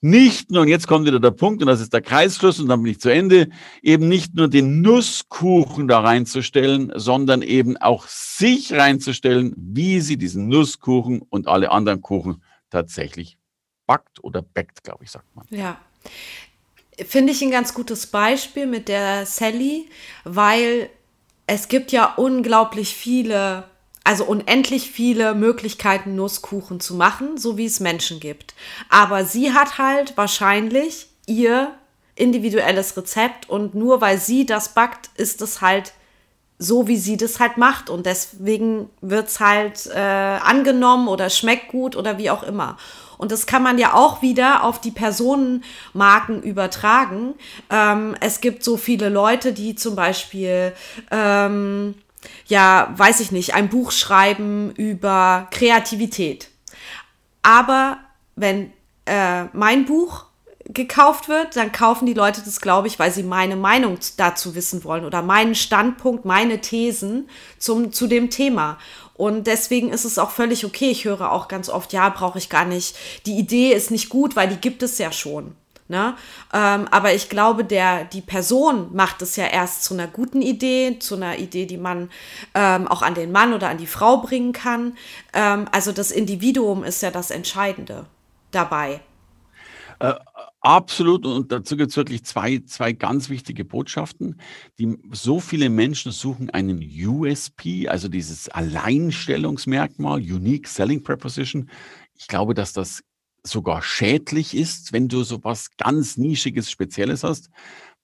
[0.00, 2.82] Nicht nur, und jetzt kommt wieder der Punkt, und das ist der Kreisschluss, und dann
[2.82, 3.50] bin ich zu Ende,
[3.82, 10.48] eben nicht nur den Nusskuchen da reinzustellen, sondern eben auch sich reinzustellen, wie sie diesen
[10.48, 13.38] Nusskuchen und alle anderen Kuchen tatsächlich
[13.92, 15.44] backt oder backt, glaube ich, sagt man.
[15.50, 15.76] Ja.
[17.06, 19.90] Finde ich ein ganz gutes Beispiel mit der Sally,
[20.24, 20.88] weil
[21.46, 23.64] es gibt ja unglaublich viele,
[24.02, 28.54] also unendlich viele Möglichkeiten, Nusskuchen zu machen, so wie es Menschen gibt.
[28.88, 31.74] Aber sie hat halt wahrscheinlich ihr
[32.14, 35.92] individuelles Rezept und nur weil sie das backt, ist es halt
[36.58, 41.68] so, wie sie das halt macht und deswegen wird es halt äh, angenommen oder schmeckt
[41.68, 42.78] gut oder wie auch immer.
[43.18, 47.34] Und das kann man ja auch wieder auf die Personenmarken übertragen.
[47.70, 50.72] Ähm, es gibt so viele Leute, die zum Beispiel,
[51.10, 51.94] ähm,
[52.46, 56.48] ja, weiß ich nicht, ein Buch schreiben über Kreativität.
[57.42, 57.98] Aber
[58.36, 58.72] wenn
[59.06, 60.26] äh, mein Buch
[60.64, 64.84] gekauft wird, dann kaufen die Leute das, glaube ich, weil sie meine Meinung dazu wissen
[64.84, 68.78] wollen oder meinen Standpunkt, meine Thesen zum, zu dem Thema.
[69.14, 70.90] Und deswegen ist es auch völlig okay.
[70.90, 72.96] Ich höre auch ganz oft, ja, brauche ich gar nicht.
[73.26, 75.54] Die Idee ist nicht gut, weil die gibt es ja schon.
[75.88, 76.14] Ne?
[76.54, 80.98] Ähm, aber ich glaube, der, die Person macht es ja erst zu einer guten Idee,
[80.98, 82.10] zu einer Idee, die man
[82.54, 84.96] ähm, auch an den Mann oder an die Frau bringen kann.
[85.34, 88.06] Ähm, also das Individuum ist ja das Entscheidende
[88.52, 89.00] dabei.
[90.02, 90.14] Äh,
[90.62, 91.26] Absolut.
[91.26, 94.40] Und dazu gibt es wirklich zwei, zwei ganz wichtige Botschaften.
[94.78, 101.68] Die, so viele Menschen suchen einen USP, also dieses Alleinstellungsmerkmal, Unique Selling Preposition.
[102.16, 103.02] Ich glaube, dass das
[103.42, 107.50] sogar schädlich ist, wenn du so was ganz Nischiges, Spezielles hast.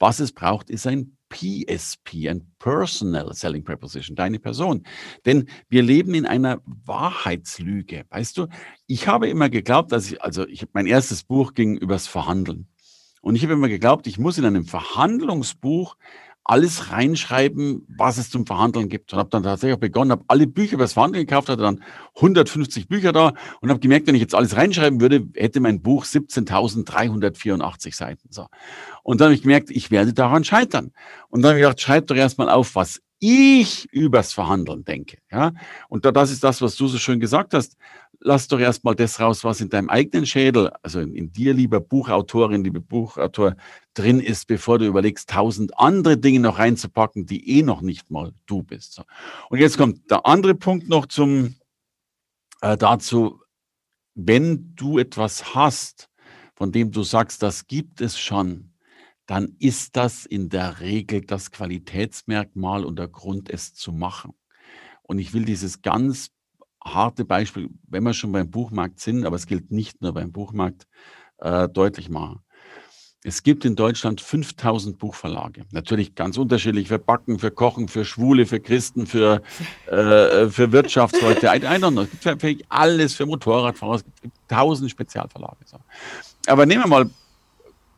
[0.01, 4.85] Was es braucht, ist ein PSP, ein Personal Selling Preposition, deine Person.
[5.27, 8.05] Denn wir leben in einer Wahrheitslüge.
[8.11, 8.47] Weißt du,
[8.87, 12.69] ich habe immer geglaubt, dass ich, also ich, mein erstes Buch ging übers Verhandeln.
[13.21, 15.97] Und ich habe immer geglaubt, ich muss in einem Verhandlungsbuch
[16.49, 19.13] alles reinschreiben, was es zum Verhandeln gibt.
[19.13, 21.85] Und habe dann tatsächlich auch begonnen, habe alle Bücher über das Verhandeln gekauft, hatte dann
[22.17, 26.07] 150 Bücher da und habe gemerkt, wenn ich jetzt alles reinschreiben würde, hätte mein Buch
[26.07, 28.29] 17.384 Seiten.
[28.31, 28.47] So.
[29.03, 30.93] Und dann habe ich gemerkt, ich werde daran scheitern.
[31.29, 35.19] Und dann habe ich gedacht, schreib doch erstmal auf, was ich übers Verhandeln denke.
[35.31, 35.53] Ja?
[35.89, 37.77] Und das ist das, was du so schön gesagt hast.
[38.21, 41.81] Lass doch erstmal das raus, was in deinem eigenen Schädel, also in, in dir, lieber
[41.81, 43.57] Buchautorin, lieber Buchautor,
[43.95, 48.33] drin ist, bevor du überlegst, tausend andere Dinge noch reinzupacken, die eh noch nicht mal
[48.47, 48.95] du bist.
[48.95, 49.05] So.
[49.51, 51.57] Und jetzt kommt der andere Punkt noch zum,
[52.61, 53.41] äh, dazu,
[54.15, 56.09] wenn du etwas hast,
[56.55, 58.73] von dem du sagst, das gibt es schon,
[59.27, 64.35] dann ist das in der Regel das Qualitätsmerkmal und der Grund, es zu machen.
[65.03, 66.31] Und ich will dieses ganz
[66.95, 70.87] harte Beispiel, wenn wir schon beim Buchmarkt sind, aber es gilt nicht nur beim Buchmarkt,
[71.39, 72.41] äh, deutlich machen.
[73.25, 75.65] Es gibt in Deutschland 5000 Buchverlage.
[75.73, 79.43] Natürlich ganz unterschiedlich für Backen, für Kochen, für Schwule, für Christen, für,
[79.87, 81.47] äh, für Wirtschaftsleute.
[81.47, 82.03] I, I know.
[82.03, 83.97] Es gibt für, alles, für Motorradfahrer.
[83.97, 85.57] Es gibt tausend Spezialverlage.
[85.65, 85.79] So.
[86.47, 87.11] Aber nehmen wir mal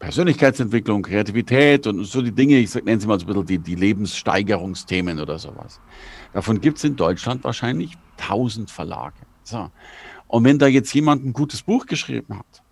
[0.00, 3.74] Persönlichkeitsentwicklung, Kreativität und so die Dinge, ich nenne sie mal so ein bisschen die, die
[3.74, 5.78] Lebenssteigerungsthemen oder sowas.
[6.32, 9.16] Davon gibt es in Deutschland wahrscheinlich tausend Verlage.
[9.42, 9.70] So.
[10.28, 12.62] Und wenn da jetzt jemand ein gutes Buch geschrieben hat,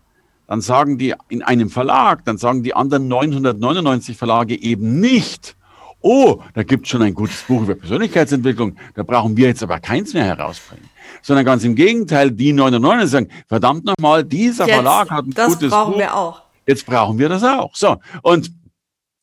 [0.46, 5.56] dann sagen die in einem Verlag, dann sagen die anderen 999 Verlage eben nicht,
[6.00, 9.80] oh, da gibt es schon ein gutes Buch über Persönlichkeitsentwicklung, da brauchen wir jetzt aber
[9.80, 10.88] keins mehr herausbringen.
[11.20, 15.54] Sondern ganz im Gegenteil, die 999 sagen, verdammt nochmal, dieser jetzt, Verlag hat ein gutes
[15.54, 15.60] Buch.
[15.60, 16.42] Das brauchen wir auch.
[16.66, 17.74] Jetzt brauchen wir das auch.
[17.74, 17.96] So.
[18.22, 18.52] Und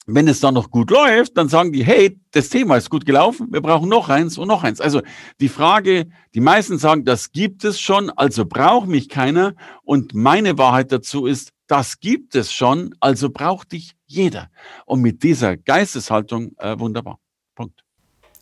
[0.06, 3.48] wenn es dann noch gut läuft, dann sagen die, hey, das Thema ist gut gelaufen,
[3.52, 4.80] wir brauchen noch eins und noch eins.
[4.80, 5.02] Also
[5.40, 9.56] die Frage, die meisten sagen, das gibt es schon, also braucht mich keiner.
[9.84, 14.50] Und meine Wahrheit dazu ist, das gibt es schon, also braucht dich jeder.
[14.86, 17.20] Und mit dieser Geisteshaltung äh, wunderbar.
[17.56, 17.84] Punkt.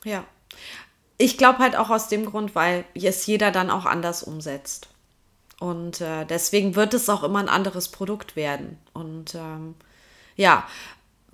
[0.04, 0.26] Ja.
[1.17, 4.89] Ich glaube halt auch aus dem Grund, weil es jeder dann auch anders umsetzt.
[5.60, 8.78] Und äh, deswegen wird es auch immer ein anderes Produkt werden.
[8.91, 9.76] Und ähm,
[10.36, 10.67] ja,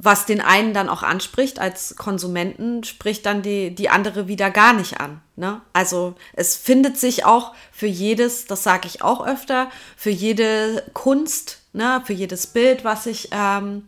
[0.02, 4.72] was den einen dann auch anspricht als Konsumenten, spricht dann die, die andere wieder gar
[4.72, 5.20] nicht an.
[5.36, 5.60] Ne?
[5.74, 11.60] Also es findet sich auch für jedes, das sage ich auch öfter, für jede Kunst,
[11.74, 13.84] ne, für jedes Bild, was ich ähm,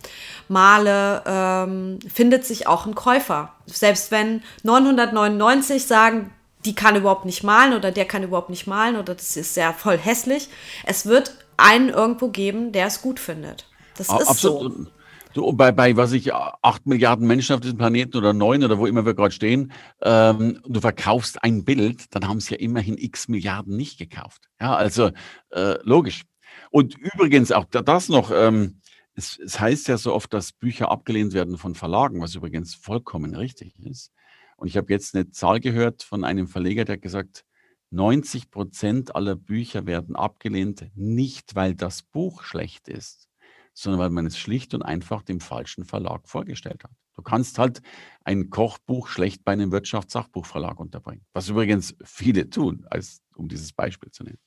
[0.49, 3.53] male, ähm, findet sich auch ein Käufer.
[3.65, 6.31] Selbst wenn 999 sagen,
[6.65, 9.73] die kann überhaupt nicht malen oder der kann überhaupt nicht malen oder das ist sehr
[9.73, 10.49] voll hässlich.
[10.83, 13.65] Es wird einen irgendwo geben, der es gut findet.
[13.97, 14.73] Das ist Absolut.
[14.73, 14.91] so.
[15.33, 18.85] So, bei, bei, was ich, acht Milliarden Menschen auf diesem Planeten oder neun oder wo
[18.85, 23.29] immer wir gerade stehen, ähm, du verkaufst ein Bild, dann haben es ja immerhin x
[23.29, 24.49] Milliarden nicht gekauft.
[24.59, 25.11] Ja, also
[25.51, 26.23] äh, logisch.
[26.69, 28.81] Und übrigens auch das noch, ähm,
[29.13, 33.33] es, es heißt ja so oft, dass Bücher abgelehnt werden von Verlagen, was übrigens vollkommen
[33.33, 34.11] richtig ist.
[34.57, 37.45] Und ich habe jetzt eine Zahl gehört von einem Verleger, der hat gesagt,
[37.91, 43.27] 90 Prozent aller Bücher werden abgelehnt, nicht weil das Buch schlecht ist,
[43.73, 46.91] sondern weil man es schlicht und einfach dem falschen Verlag vorgestellt hat.
[47.13, 47.81] Du kannst halt
[48.23, 54.11] ein Kochbuch schlecht bei einem Wirtschaftssachbuchverlag unterbringen, was übrigens viele tun, als um dieses Beispiel
[54.11, 54.39] zu nennen.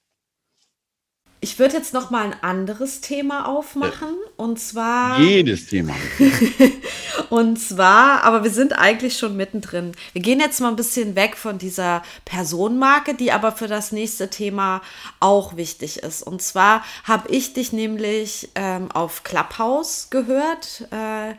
[1.45, 5.95] Ich würde jetzt noch mal ein anderes Thema aufmachen äh, und zwar jedes Thema.
[7.29, 9.93] und zwar, aber wir sind eigentlich schon mittendrin.
[10.15, 14.31] Wir gehen jetzt mal ein bisschen weg von dieser Personenmarke, die aber für das nächste
[14.31, 14.81] Thema
[15.21, 16.23] auch wichtig ist.
[16.23, 21.35] Und zwar habe ich dich nämlich ähm, auf Clubhouse gehört, äh,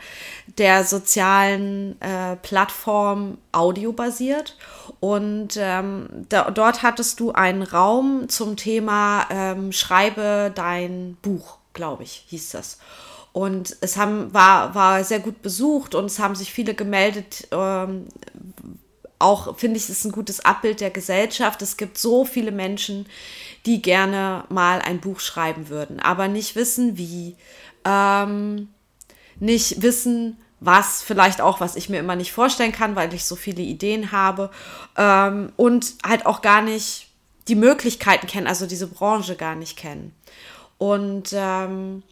[0.59, 4.55] der sozialen äh, Plattform audiobasiert.
[4.99, 12.03] Und ähm, da, dort hattest du einen Raum zum Thema ähm, Schreibe dein Buch, glaube
[12.03, 12.79] ich, hieß das.
[13.31, 17.47] Und es haben, war, war sehr gut besucht und es haben sich viele gemeldet.
[17.51, 18.07] Ähm,
[19.19, 21.61] auch finde ich, es ist ein gutes Abbild der Gesellschaft.
[21.61, 23.05] Es gibt so viele Menschen,
[23.65, 27.35] die gerne mal ein Buch schreiben würden, aber nicht wissen, wie.
[27.85, 28.69] Ähm,
[29.39, 33.35] nicht wissen, was vielleicht auch, was ich mir immer nicht vorstellen kann, weil ich so
[33.35, 34.49] viele Ideen habe
[34.97, 37.11] ähm, und halt auch gar nicht
[37.47, 40.13] die Möglichkeiten kennen, also diese Branche gar nicht kennen.
[40.77, 42.03] Und ähm,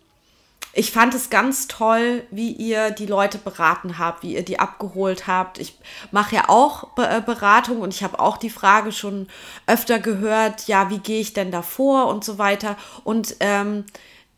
[0.76, 5.28] ich fand es ganz toll, wie ihr die Leute beraten habt, wie ihr die abgeholt
[5.28, 5.60] habt.
[5.60, 5.78] Ich
[6.12, 9.28] mache ja auch äh, Beratung und ich habe auch die Frage schon
[9.68, 12.76] öfter gehört, ja, wie gehe ich denn da vor und so weiter.
[13.04, 13.86] Und ähm,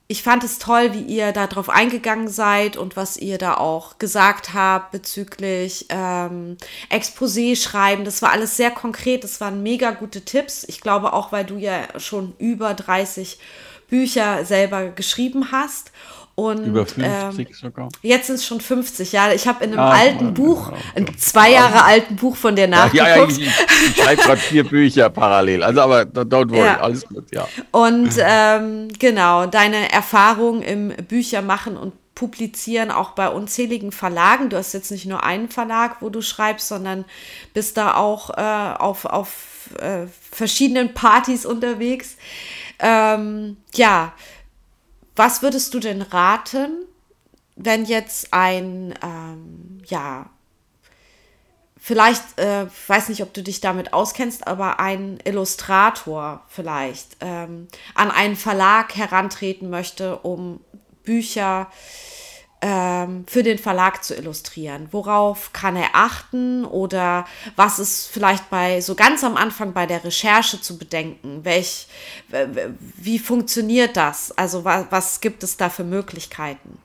[0.07, 4.53] ich fand es toll, wie ihr darauf eingegangen seid und was ihr da auch gesagt
[4.53, 6.57] habt bezüglich ähm,
[6.91, 8.05] Exposé schreiben.
[8.05, 10.63] Das war alles sehr konkret, das waren mega gute Tipps.
[10.67, 13.39] Ich glaube auch, weil du ja schon über 30
[13.89, 15.91] Bücher selber geschrieben hast.
[16.35, 17.89] Und, Über 50 ähm, sogar.
[18.01, 19.35] Jetzt sind es schon 50 Jahre.
[19.35, 21.85] Ich habe in einem ah, alten Buch, ja, einem zwei Jahre ja.
[21.85, 23.07] alten Buch von dir nachgeguckt.
[23.07, 25.63] Ja, ja, ich, ich schreibe gerade vier Bücher parallel.
[25.63, 26.81] Also aber don't worry, ja.
[26.81, 27.47] alles gut, ja.
[27.71, 34.49] Und ähm, genau, deine Erfahrung im Büchermachen und Publizieren auch bei unzähligen Verlagen.
[34.49, 37.03] Du hast jetzt nicht nur einen Verlag, wo du schreibst, sondern
[37.53, 42.15] bist da auch äh, auf, auf äh, verschiedenen Partys unterwegs.
[42.79, 44.13] Ähm, ja,
[45.15, 46.85] was würdest du denn raten,
[47.55, 50.29] wenn jetzt ein, ähm, ja,
[51.77, 58.11] vielleicht, äh, weiß nicht, ob du dich damit auskennst, aber ein Illustrator vielleicht ähm, an
[58.11, 60.59] einen Verlag herantreten möchte, um
[61.03, 61.69] Bücher
[62.67, 64.87] ähm, für den Verlag zu illustrieren.
[64.89, 67.25] Worauf kann er achten oder
[67.55, 71.45] was ist vielleicht bei so ganz am Anfang bei der Recherche zu bedenken?
[71.45, 71.85] Welch,
[72.97, 74.35] wie funktioniert das?
[74.35, 76.79] Also was, was gibt es da für Möglichkeiten?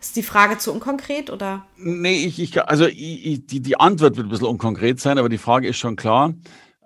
[0.00, 1.66] Ist die Frage zu unkonkret oder?
[1.76, 5.38] Nee, ich, ich also ich, die, die Antwort wird ein bisschen unkonkret sein, aber die
[5.38, 6.34] Frage ist schon klar.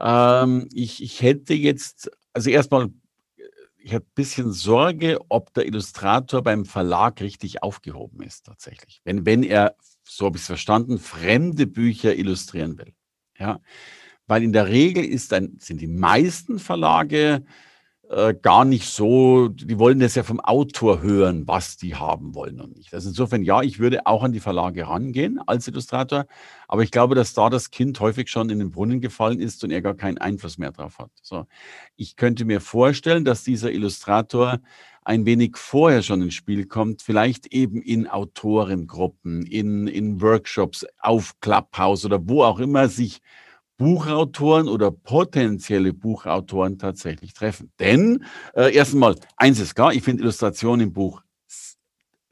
[0.01, 2.89] Ähm, ich, ich hätte jetzt, also erstmal,
[3.85, 9.03] ich habe ein bisschen Sorge, ob der Illustrator beim Verlag richtig aufgehoben ist, tatsächlich.
[9.05, 12.95] Wenn, wenn er, so habe ich es verstanden, fremde Bücher illustrieren will.
[13.39, 13.61] Ja.
[14.27, 17.45] Weil in der Regel ist ein, sind die meisten Verlage
[18.11, 22.61] äh, gar nicht so, die wollen das ja vom Autor hören, was die haben wollen
[22.61, 22.93] und nicht.
[22.93, 26.27] Also insofern, ja, ich würde auch an die Verlage rangehen als Illustrator,
[26.69, 29.71] aber ich glaube, dass da das Kind häufig schon in den Brunnen gefallen ist und
[29.71, 31.11] er gar keinen Einfluss mehr drauf hat.
[31.23, 31.47] So,
[31.97, 34.61] ich könnte mir vorstellen, dass dieser Illustrator
[35.05, 41.39] ein wenig vorher schon ins Spiel kommt, vielleicht eben in Autorengruppen, in, in Workshops, auf
[41.41, 43.21] Clubhouse oder wo auch immer sich
[43.77, 47.73] Buchautoren oder potenzielle Buchautoren tatsächlich treffen.
[47.79, 51.23] Denn äh, erst einmal, eins ist klar, ich finde Illustration im Buch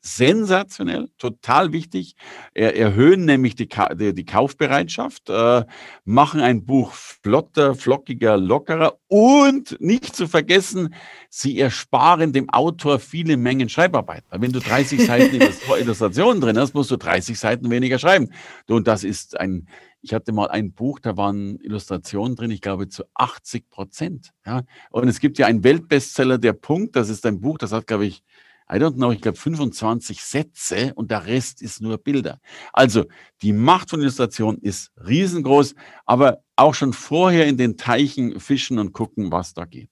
[0.02, 2.16] sensationell, total wichtig.
[2.54, 5.64] Er, erhöhen nämlich die, die, die Kaufbereitschaft, äh,
[6.04, 10.94] machen ein Buch flotter, flockiger, lockerer und nicht zu vergessen,
[11.30, 14.24] sie ersparen dem Autor viele Mengen Schreibarbeit.
[14.28, 18.30] Weil wenn du 30 Seiten Illustrationen drin hast, musst du 30 Seiten weniger schreiben.
[18.68, 19.68] Und das ist ein
[20.04, 24.32] ich hatte mal ein Buch, da waren Illustrationen drin, ich glaube zu 80 Prozent.
[24.44, 24.62] Ja?
[24.90, 28.06] Und es gibt ja einen Weltbestseller, der Punkt, das ist ein Buch, das hat, glaube
[28.06, 28.24] ich,
[28.72, 32.40] I don't know, ich glaube 25 Sätze und der Rest ist nur Bilder.
[32.72, 33.04] Also
[33.42, 35.74] die Macht von Illustration ist riesengroß,
[36.06, 39.90] aber auch schon vorher in den Teichen fischen und gucken, was da geht.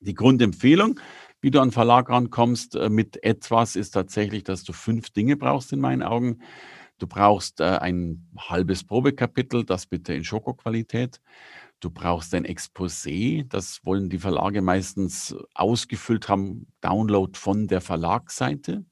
[0.00, 1.00] Die Grundempfehlung,
[1.40, 5.72] wie du an Verlag rankommst äh, mit etwas, ist tatsächlich, dass du fünf Dinge brauchst
[5.72, 6.40] in meinen Augen.
[6.98, 11.20] Du brauchst äh, ein halbes Probekapitel, das bitte in Schokoqualität.
[11.86, 18.84] Du brauchst ein Exposé, das wollen die Verlage meistens ausgefüllt haben, Download von der Verlagsseite.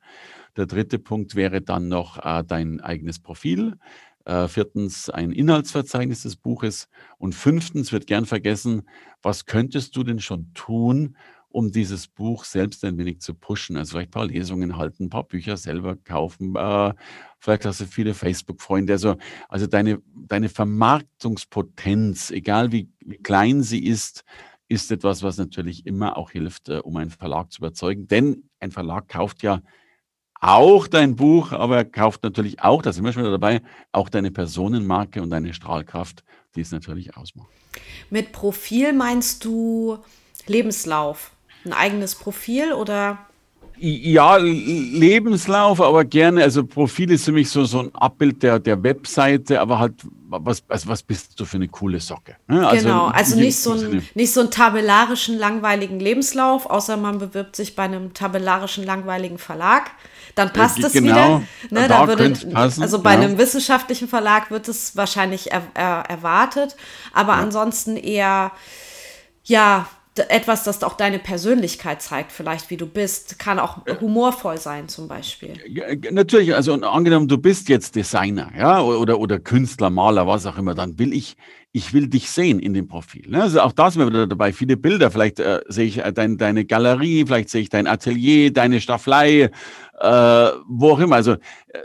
[0.56, 3.78] Der dritte Punkt wäre dann noch äh, dein eigenes Profil.
[4.26, 6.88] Äh, viertens ein Inhaltsverzeichnis des Buches.
[7.18, 8.88] Und fünftens wird gern vergessen,
[9.22, 11.16] was könntest du denn schon tun,
[11.54, 13.76] um dieses Buch selbst ein wenig zu pushen.
[13.76, 16.56] Also vielleicht ein paar Lesungen halten, ein paar Bücher selber kaufen.
[16.56, 16.94] Äh,
[17.38, 18.92] vielleicht hast du viele Facebook-Freunde.
[18.92, 19.14] Also,
[19.48, 24.24] also deine, deine Vermarktungspotenz, egal wie, wie klein sie ist,
[24.66, 28.08] ist etwas, was natürlich immer auch hilft, äh, um einen Verlag zu überzeugen.
[28.08, 29.62] Denn ein Verlag kauft ja
[30.40, 33.62] auch dein Buch, aber er kauft natürlich auch, da sind wir schon wieder dabei,
[33.92, 36.24] auch deine Personenmarke und deine Strahlkraft,
[36.56, 37.48] die es natürlich ausmacht.
[38.10, 39.98] Mit Profil meinst du
[40.46, 41.33] Lebenslauf?
[41.64, 43.18] Ein eigenes Profil oder?
[43.76, 46.44] Ja, Lebenslauf, aber gerne.
[46.44, 49.94] Also Profil ist für mich so, so ein Abbild der, der Webseite, aber halt,
[50.28, 52.36] was, also was bist du für eine coole Socke?
[52.46, 52.66] Ne?
[52.66, 57.56] Also, genau, also nicht so, ein, nicht so einen tabellarischen, langweiligen Lebenslauf, außer man bewirbt
[57.56, 59.90] sich bei einem tabellarischen, langweiligen Verlag.
[60.36, 61.42] Dann passt es genau, wieder.
[61.70, 63.20] Ne, da würde, passen, also bei ja.
[63.20, 66.76] einem wissenschaftlichen Verlag wird es wahrscheinlich er, er, erwartet,
[67.12, 67.40] aber ja.
[67.40, 68.52] ansonsten eher,
[69.44, 74.88] ja, etwas, das auch deine Persönlichkeit zeigt, vielleicht wie du bist, kann auch humorvoll sein
[74.88, 75.54] zum Beispiel.
[76.12, 80.74] Natürlich, also angenommen, du bist jetzt Designer, ja, oder, oder Künstler, Maler, was auch immer,
[80.74, 81.36] dann will ich,
[81.72, 83.28] ich will dich sehen in dem Profil.
[83.28, 83.42] Ne?
[83.42, 86.38] Also auch da sind wir wieder dabei, viele Bilder, vielleicht äh, sehe ich äh, dein,
[86.38, 89.50] deine Galerie, vielleicht sehe ich dein Atelier, deine Staffelei,
[89.98, 91.16] äh, wo auch immer.
[91.16, 91.38] Also äh,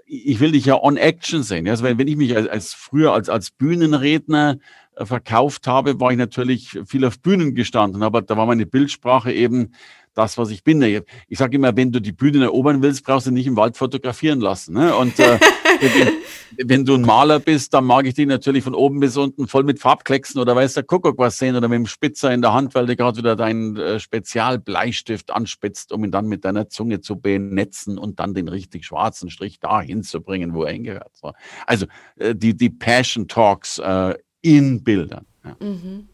[0.06, 1.66] ich will dich ja on Action sehen.
[1.66, 1.72] Ja?
[1.72, 4.58] Also wenn, wenn ich mich als, als früher als, als Bühnenredner
[5.06, 9.74] verkauft habe, war ich natürlich viel auf Bühnen gestanden, aber da war meine Bildsprache eben
[10.20, 10.82] das, was ich bin.
[11.28, 14.42] Ich sage immer, wenn du die Bühnen erobern willst, brauchst du nicht im Wald fotografieren
[14.42, 14.74] lassen.
[14.74, 14.94] Ne?
[14.96, 15.40] Und äh,
[15.80, 19.48] wenn, wenn, du ein Maler bist, dann mag ich dich natürlich von oben bis unten
[19.48, 22.54] voll mit Farbklecksen oder weiß der Kuckuck was sehen oder mit dem Spitzer in der
[22.54, 27.00] Hand, weil du gerade wieder deinen äh, Spezialbleistift anspitzt, um ihn dann mit deiner Zunge
[27.00, 31.16] zu benetzen und dann den richtig schwarzen Strich dahin zu bringen, wo er hingehört.
[31.16, 31.32] So.
[31.66, 31.86] Also
[32.18, 35.26] äh, die, die Passion Talks äh, in Bildern.
[35.44, 35.56] Ja.
[35.60, 36.08] Mhm.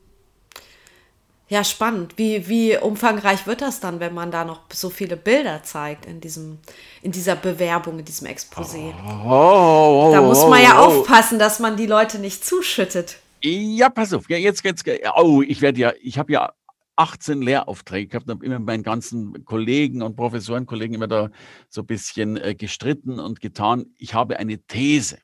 [1.47, 2.17] Ja, spannend.
[2.17, 6.19] Wie, wie umfangreich wird das dann, wenn man da noch so viele Bilder zeigt in,
[6.19, 6.57] diesem,
[7.03, 8.93] in dieser Bewerbung, in diesem Exposé?
[9.05, 13.19] Oh, oh, oh, da muss man ja aufpassen, dass man die Leute nicht zuschüttet.
[13.43, 14.27] Ja, pass auf.
[14.27, 16.51] Ja, jetzt, jetzt, oh, ich werde ja, ich habe ja
[16.95, 21.29] 18 Lehraufträge gehabt, habe immer mit meinen ganzen Kollegen und Professorenkollegen immer da
[21.69, 23.85] so ein bisschen äh, gestritten und getan.
[23.97, 25.19] Ich habe eine These.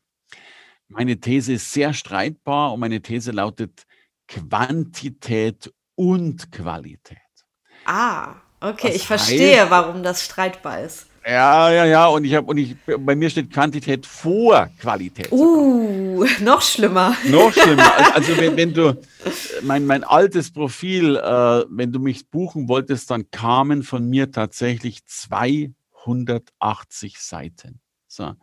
[0.92, 3.86] Meine These ist sehr streitbar und meine These lautet
[4.28, 7.18] Quantität und Qualität.
[7.86, 11.08] Ah, okay, das ich verstehe, warum das streitbar ist.
[11.26, 12.08] Ja, ja, ja.
[12.08, 15.32] Und ich habe und ich bei mir steht Quantität vor Qualität.
[15.32, 17.16] Uh, noch schlimmer.
[17.26, 17.92] Noch schlimmer.
[18.14, 19.00] Also, also wenn, wenn, du
[19.62, 25.06] mein, mein altes Profil, äh, wenn du mich buchen wolltest, dann kamen von mir tatsächlich
[25.06, 27.81] 280 Seiten.
[28.12, 28.34] So.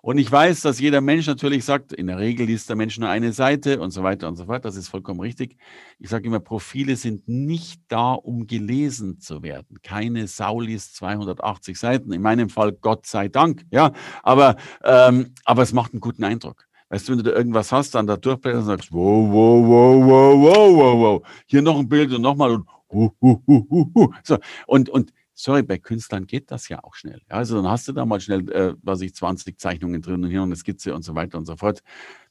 [0.00, 3.10] Und ich weiß, dass jeder Mensch natürlich sagt, in der Regel liest der Mensch nur
[3.10, 4.64] eine Seite und so weiter und so fort.
[4.64, 5.58] Das ist vollkommen richtig.
[5.98, 9.82] Ich sage immer, Profile sind nicht da, um gelesen zu werden.
[9.82, 12.10] Keine Sau liest 280 Seiten.
[12.12, 13.66] In meinem Fall, Gott sei Dank.
[13.70, 16.66] Ja, aber, ähm, aber es macht einen guten Eindruck.
[16.88, 20.06] Weißt du, wenn du da irgendwas hast, dann da durchblätterst und sagst, wow, wow, wow,
[20.06, 21.28] wow, wow, wow, wow.
[21.44, 24.14] Hier noch ein Bild und nochmal und hu, hu, hu, hu, hu.
[24.22, 24.38] So.
[24.66, 27.22] Und, und sorry, bei Künstlern geht das ja auch schnell.
[27.30, 30.30] Ja, also dann hast du da mal schnell, äh, was ich, 20 Zeichnungen drin und
[30.30, 31.82] hier noch eine Skizze und so weiter und so fort.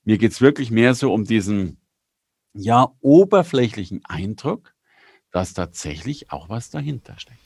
[0.03, 1.79] Mir geht es wirklich mehr so um diesen,
[2.53, 4.73] ja, oberflächlichen Eindruck,
[5.31, 7.39] dass tatsächlich auch was dahinter steckt.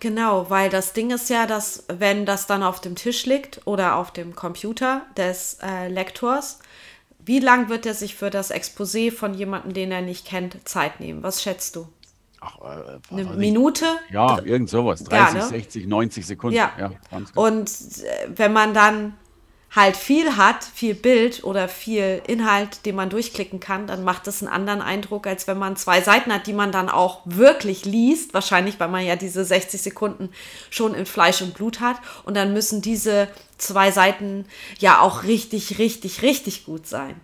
[0.00, 3.96] Genau, weil das Ding ist ja, dass wenn das dann auf dem Tisch liegt oder
[3.96, 6.58] auf dem Computer des äh, Lektors,
[7.24, 11.00] wie lang wird er sich für das Exposé von jemandem, den er nicht kennt, Zeit
[11.00, 11.22] nehmen?
[11.22, 11.88] Was schätzt du?
[12.40, 13.84] Ach, äh, eine Minute?
[14.10, 15.04] Ja, irgend sowas.
[15.04, 15.48] 30, ja, ne?
[15.48, 16.56] 60, 90 Sekunden.
[16.56, 16.72] Ja.
[16.78, 16.90] ja
[17.34, 19.14] und äh, wenn man dann
[19.76, 24.42] halt viel hat, viel Bild oder viel Inhalt, den man durchklicken kann, dann macht das
[24.42, 28.32] einen anderen Eindruck, als wenn man zwei Seiten hat, die man dann auch wirklich liest.
[28.32, 30.30] Wahrscheinlich, weil man ja diese 60 Sekunden
[30.70, 31.96] schon in Fleisch und Blut hat.
[32.24, 33.28] Und dann müssen diese
[33.58, 34.46] zwei Seiten
[34.78, 37.20] ja auch richtig, richtig, richtig gut sein.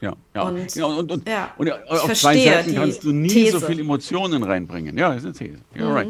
[0.00, 0.42] Ja, ja.
[0.42, 1.54] Und, ja, und, und, ja.
[1.56, 3.58] und auf zwei Seiten kannst du nie These.
[3.58, 4.98] so viel Emotionen reinbringen.
[4.98, 5.60] Ja, das ist eine These.
[5.74, 5.92] You're mhm.
[5.92, 6.08] right.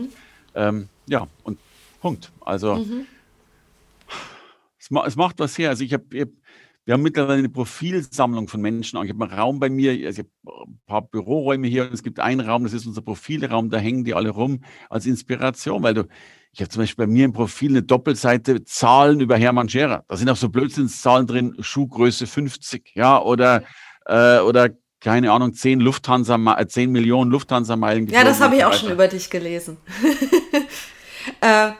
[0.55, 1.59] Ähm, ja, und
[2.01, 2.33] Punkt.
[2.41, 3.07] Also, mhm.
[4.79, 5.71] es, es, macht was her.
[5.71, 6.05] Also, ich habe.
[6.87, 9.03] Wir haben mittlerweile eine Profilsammlung von Menschen.
[9.03, 12.05] Ich habe einen Raum bei mir, also ich habe ein paar Büroräume hier und es
[12.05, 15.95] gibt einen Raum, das ist unser Profilraum, da hängen die alle rum als Inspiration, weil
[15.95, 16.05] du,
[16.57, 20.05] ich habe zum Beispiel bei mir im Profil eine Doppelseite Zahlen über Hermann Scherer.
[20.09, 23.63] Da sind auch so Blödsinnszahlen drin, Schuhgröße 50, ja, oder,
[24.07, 28.07] äh, oder keine Ahnung, 10 Lufthansa, 10 Millionen Lufthansa-Meilen.
[28.07, 29.77] Ja, das habe ich auch schon über dich gelesen.
[31.43, 31.73] äh,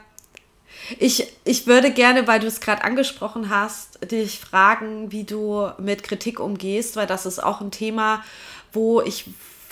[0.99, 6.03] ich, ich würde gerne, weil du es gerade angesprochen hast, dich fragen, wie du mit
[6.03, 8.23] Kritik umgehst, weil das ist auch ein Thema,
[8.75, 9.25] wo ich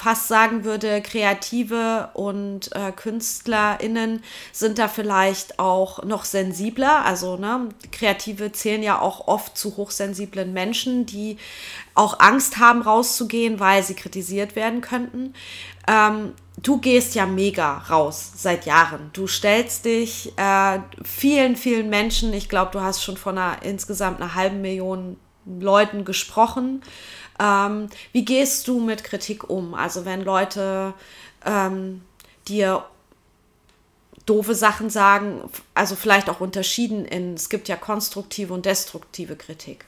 [0.05, 7.07] fast sagen würde, Kreative und äh, KünstlerInnen sind da vielleicht auch noch sensibler.
[7.07, 11.39] Also ne, Kreative zählen ja auch oft zu hochsensiblen Menschen, die
[11.95, 15.33] auch Angst haben, rauszugehen, weil sie kritisiert werden könnten.
[15.89, 19.09] Ähm, du gehst ja mega raus seit Jahren.
[19.15, 24.21] Du stellst dich äh, vielen, vielen Menschen, ich glaube, du hast schon von einer insgesamt
[24.21, 26.83] einer halben Million Leuten gesprochen.
[27.39, 29.75] Ähm, wie gehst du mit Kritik um?
[29.75, 30.95] Also wenn Leute
[31.45, 32.03] ähm,
[32.49, 32.85] dir
[34.27, 35.43] doofe Sachen sagen,
[35.75, 39.85] also vielleicht auch unterschieden in, es gibt ja konstruktive und destruktive Kritik.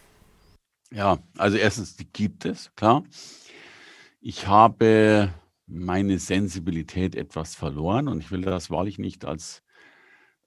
[0.92, 3.03] Ja, also erstens, die gibt es, klar.
[4.20, 5.32] Ich habe
[5.66, 9.62] meine Sensibilität etwas verloren und ich will das wahrlich nicht als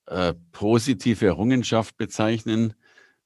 [0.05, 2.73] äh, positive Errungenschaft bezeichnen.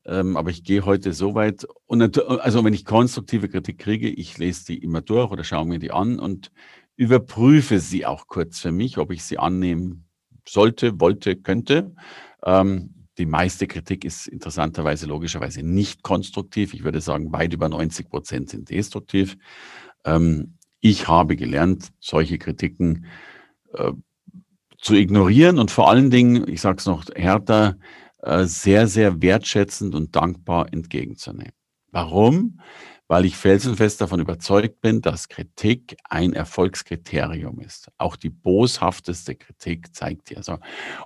[0.05, 4.37] Ähm, aber ich gehe heute so weit, und also wenn ich konstruktive Kritik kriege, ich
[4.37, 6.51] lese die immer durch oder schaue mir die an und
[6.95, 10.05] überprüfe sie auch kurz für mich, ob ich sie annehmen
[10.47, 11.95] sollte, wollte, könnte.
[12.43, 16.73] Ähm, die meiste Kritik ist interessanterweise logischerweise nicht konstruktiv.
[16.73, 19.37] Ich würde sagen, weit über 90 Prozent sind destruktiv.
[20.03, 23.05] Ähm, ich habe gelernt, solche Kritiken
[23.73, 23.93] äh,
[24.79, 27.77] zu ignorieren und vor allen Dingen, ich sage es noch härter,
[28.23, 31.51] äh, sehr, sehr wertschätzend und dankbar entgegenzunehmen.
[31.91, 32.59] Warum?
[33.07, 37.89] Weil ich felsenfest davon überzeugt bin, dass Kritik ein Erfolgskriterium ist.
[37.97, 40.57] Auch die boshafteste Kritik zeigt ja so.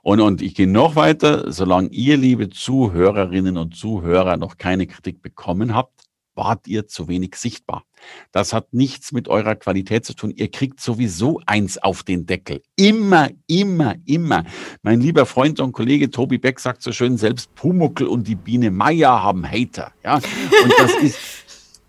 [0.03, 5.24] Und, und ich gehe noch weiter, solange ihr, liebe Zuhörerinnen und Zuhörer, noch keine Kritik
[5.24, 6.07] bekommen habt,
[6.38, 7.84] wart ihr zu wenig sichtbar.
[8.32, 10.32] Das hat nichts mit eurer Qualität zu tun.
[10.32, 12.62] Ihr kriegt sowieso eins auf den Deckel.
[12.76, 14.46] Immer, immer, immer.
[14.84, 18.72] Mein lieber Freund und Kollege Tobi Beck sagt so schön, selbst Pumuckel und die Biene
[18.72, 19.92] Meier haben Hater.
[20.04, 21.20] Ja, und das ist,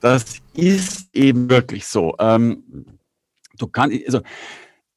[0.01, 0.24] das
[0.55, 2.14] ist eben wirklich so.
[2.18, 2.86] Ähm,
[3.59, 4.22] du kannst, also,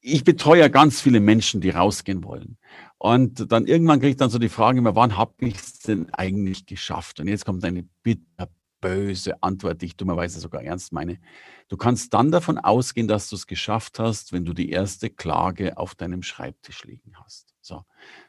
[0.00, 2.58] ich betreue ja ganz viele Menschen, die rausgehen wollen.
[2.98, 6.08] Und dann irgendwann kriege ich dann so die Frage immer, wann habe ich es denn
[6.12, 7.20] eigentlich geschafft?
[7.20, 8.48] Und jetzt kommt eine bitter,
[8.82, 11.18] böse Antwort, die ich dummerweise sogar ernst meine.
[11.68, 15.78] Du kannst dann davon ausgehen, dass du es geschafft hast, wenn du die erste Klage
[15.78, 17.54] auf deinem Schreibtisch liegen hast.
[17.62, 17.84] So,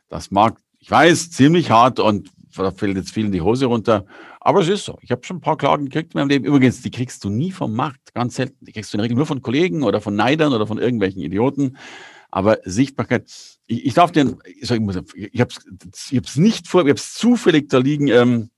[0.07, 4.05] das mag, ich weiß, ziemlich hart und da fällt jetzt vielen die Hose runter,
[4.39, 4.97] aber es ist so.
[5.01, 6.45] Ich habe schon ein paar Klagen gekriegt in meinem Leben.
[6.45, 8.63] Übrigens, die kriegst du nie vom Markt, ganz selten.
[8.63, 11.21] Die kriegst du in der Regel nur von Kollegen oder von Neidern oder von irgendwelchen
[11.21, 11.77] Idioten.
[12.29, 13.31] Aber Sichtbarkeit,
[13.65, 15.53] ich, ich darf dir, ich, ich habe
[15.91, 18.07] es ich nicht vor, ich habe es zufällig da liegen.
[18.07, 18.49] Ähm,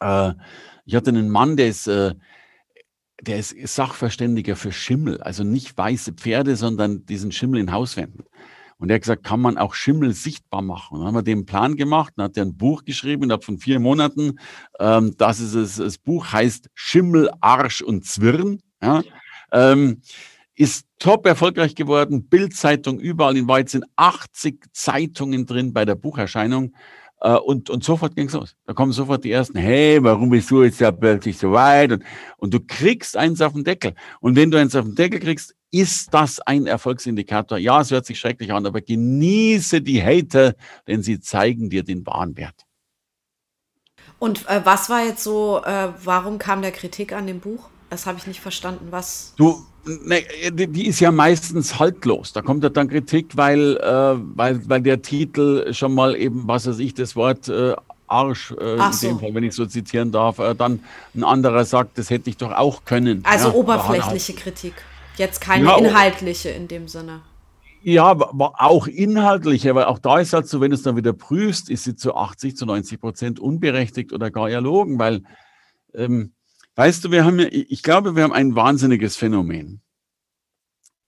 [0.00, 0.32] äh,
[0.90, 2.16] ich hatte einen Mann, der ist, äh,
[3.22, 8.24] der ist Sachverständiger für Schimmel, also nicht weiße Pferde, sondern diesen Schimmel in Hauswänden.
[8.78, 10.94] Und er hat gesagt, kann man auch Schimmel sichtbar machen?
[10.94, 13.58] Und dann haben wir den Plan gemacht, dann hat er ein Buch geschrieben, innerhalb von
[13.58, 14.40] vier Monaten.
[14.80, 18.58] Ähm, das ist es, das Buch heißt Schimmel, Arsch und Zwirn.
[18.82, 19.04] Ja.
[19.52, 20.02] Ähm,
[20.56, 22.28] ist top erfolgreich geworden.
[22.28, 26.74] Bildzeitung überall in Weit sind 80 Zeitungen drin bei der Bucherscheinung.
[27.20, 28.56] Äh, und, und sofort ging es los.
[28.66, 31.92] Da kommen sofort die ersten, hey, warum bist du jetzt ja plötzlich so weit?
[31.92, 32.04] Und,
[32.38, 33.94] und du kriegst eins auf den Deckel.
[34.20, 37.58] Und wenn du eins auf den Deckel kriegst, ist das ein Erfolgsindikator?
[37.58, 40.54] Ja, es hört sich schrecklich an, aber genieße die Hater,
[40.88, 42.66] denn sie zeigen dir den wahren Wert.
[44.18, 47.68] Und äh, was war jetzt so, äh, warum kam der Kritik an dem Buch?
[47.90, 48.86] Das habe ich nicht verstanden.
[48.90, 49.34] Was?
[49.36, 50.22] Du, ne,
[50.52, 52.32] die ist ja meistens haltlos.
[52.32, 56.68] Da kommt ja dann Kritik, weil, äh, weil, weil der Titel schon mal eben, was
[56.68, 57.74] weiß ich, das Wort äh,
[58.06, 59.08] Arsch, äh, in so.
[59.08, 60.80] dem Fall, wenn ich so zitieren darf, äh, dann
[61.14, 63.22] ein anderer sagt, das hätte ich doch auch können.
[63.24, 64.74] Also ja, oberflächliche Kritik.
[65.16, 67.20] Jetzt keine ja, inhaltliche in dem Sinne.
[67.82, 71.70] Ja, auch inhaltlich, aber auch da ist halt so, wenn du es dann wieder prüfst,
[71.70, 75.22] ist sie zu 80, zu 90 Prozent unberechtigt oder gar erlogen, weil,
[75.94, 76.32] ähm,
[76.80, 79.82] weißt du, wir haben ja, ich glaube, wir haben ein wahnsinniges Phänomen.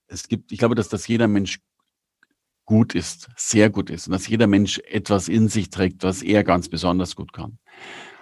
[0.05, 1.61] Es gibt, ich glaube, dass das jeder Mensch
[2.63, 6.43] gut ist, sehr gut ist und dass jeder Mensch etwas in sich trägt, was er
[6.43, 7.57] ganz besonders gut kann.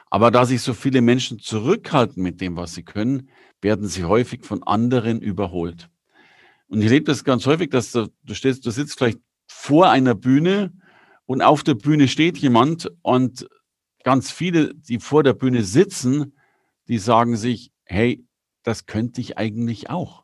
[0.09, 3.29] Aber da sich so viele Menschen zurückhalten mit dem, was sie können,
[3.61, 5.89] werden sie häufig von anderen überholt.
[6.67, 10.15] Und ich erlebe das ganz häufig, dass du, du, stehst, du sitzt vielleicht vor einer
[10.15, 10.71] Bühne
[11.25, 13.45] und auf der Bühne steht jemand und
[14.05, 16.33] ganz viele, die vor der Bühne sitzen,
[16.87, 18.25] die sagen sich, hey,
[18.63, 20.23] das könnte ich eigentlich auch.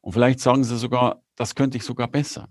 [0.00, 2.48] Und vielleicht sagen sie sogar, das könnte ich sogar besser.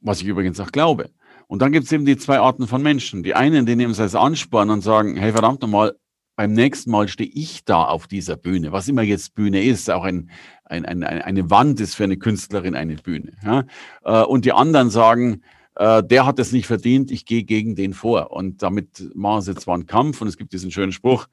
[0.00, 1.10] Was ich übrigens auch glaube.
[1.46, 3.22] Und dann gibt es eben die zwei Arten von Menschen.
[3.22, 5.94] Die einen, die nehmen es als Ansporn und sagen, hey, verdammt nochmal,
[6.36, 10.04] beim nächsten Mal stehe ich da auf dieser Bühne, was immer jetzt Bühne ist, auch
[10.04, 10.30] ein,
[10.64, 13.32] ein, ein, eine Wand ist für eine Künstlerin eine Bühne.
[13.42, 13.64] Ja?
[14.04, 15.42] Äh, und die anderen sagen,
[15.76, 18.32] äh, der hat es nicht verdient, ich gehe gegen den vor.
[18.32, 21.26] Und damit machen sie zwar einen Kampf und es gibt diesen schönen Spruch,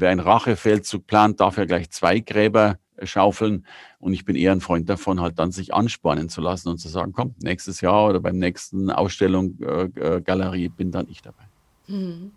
[0.00, 3.66] wer einen Rachefeldzug plant, darf ja gleich zwei Gräber schaufeln.
[3.98, 6.88] Und ich bin eher ein Freund davon, halt dann sich anspornen zu lassen und zu
[6.88, 11.44] sagen, komm, nächstes Jahr oder beim nächsten Ausstellung, äh, äh Galerie bin dann ich dabei.
[11.86, 12.32] Mhm.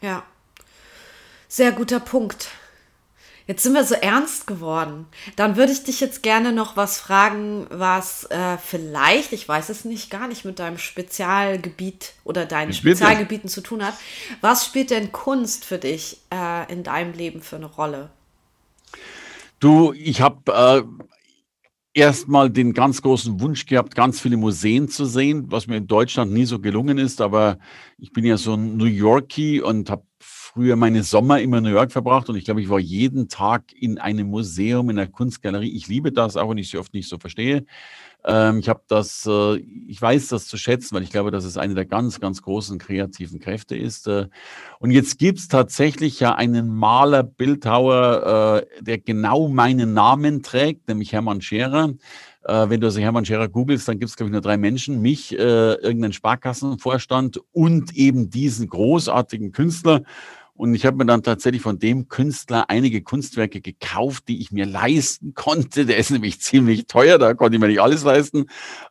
[0.00, 0.24] Ja.
[1.48, 2.50] Sehr guter Punkt.
[3.46, 5.04] Jetzt sind wir so ernst geworden.
[5.36, 9.84] Dann würde ich dich jetzt gerne noch was fragen, was äh, vielleicht, ich weiß es
[9.84, 13.94] nicht, gar nicht mit deinem Spezialgebiet oder deinen Spezialgebieten zu tun hat.
[14.40, 18.08] Was spielt denn Kunst für dich äh, in deinem Leben für eine Rolle?
[19.60, 20.82] Du, ich habe äh,
[21.94, 26.32] erstmal den ganz großen Wunsch gehabt, ganz viele Museen zu sehen, was mir in Deutschland
[26.32, 27.20] nie so gelungen ist.
[27.20, 27.58] Aber
[27.98, 30.04] ich bin ja so ein New Yorkie und habe
[30.54, 33.72] früher meine Sommer immer in New York verbracht und ich glaube, ich war jeden Tag
[33.74, 35.74] in einem Museum, in einer Kunstgalerie.
[35.74, 37.66] Ich liebe das, auch wenn ich sie oft nicht so verstehe.
[38.24, 41.58] Ähm, ich habe das, äh, ich weiß das zu schätzen, weil ich glaube, dass es
[41.58, 44.06] eine der ganz, ganz großen kreativen Kräfte ist.
[44.06, 44.28] Äh,
[44.78, 50.86] und jetzt gibt es tatsächlich ja einen Maler, Bildhauer, äh, der genau meinen Namen trägt,
[50.86, 51.94] nämlich Hermann Scherer.
[52.44, 55.02] Äh, wenn du also Hermann Scherer googelst, dann gibt es, glaube ich, nur drei Menschen.
[55.02, 60.02] Mich, äh, irgendeinen Sparkassenvorstand und eben diesen großartigen Künstler.
[60.56, 64.66] Und ich habe mir dann tatsächlich von dem Künstler einige Kunstwerke gekauft, die ich mir
[64.66, 65.84] leisten konnte.
[65.84, 68.46] Der ist nämlich ziemlich teuer, da konnte ich mir nicht alles leisten.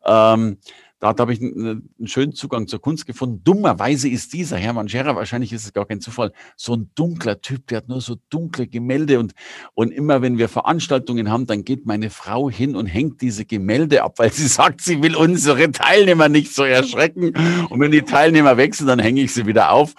[0.06, 0.58] Ähm,
[1.04, 3.44] da habe ich einen, schönen Zugang zur Kunst gefunden.
[3.44, 7.68] Dummerweise ist dieser Hermann Scherer, wahrscheinlich ist es gar kein Zufall, so ein dunkler Typ,
[7.68, 9.34] der hat nur so dunkle Gemälde und,
[9.74, 14.02] und immer wenn wir Veranstaltungen haben, dann geht meine Frau hin und hängt diese Gemälde
[14.02, 17.34] ab, weil sie sagt, sie will unsere Teilnehmer nicht so erschrecken.
[17.70, 19.96] Und wenn die Teilnehmer wechseln, dann hänge ich sie wieder auf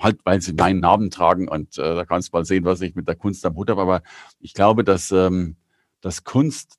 [0.00, 2.94] halt, weil sie meinen Namen tragen und äh, da kannst du mal sehen, was ich
[2.94, 3.82] mit der Kunst am Hut habe.
[3.82, 4.02] Aber
[4.40, 5.56] ich glaube, dass, ähm,
[6.00, 6.78] dass Kunst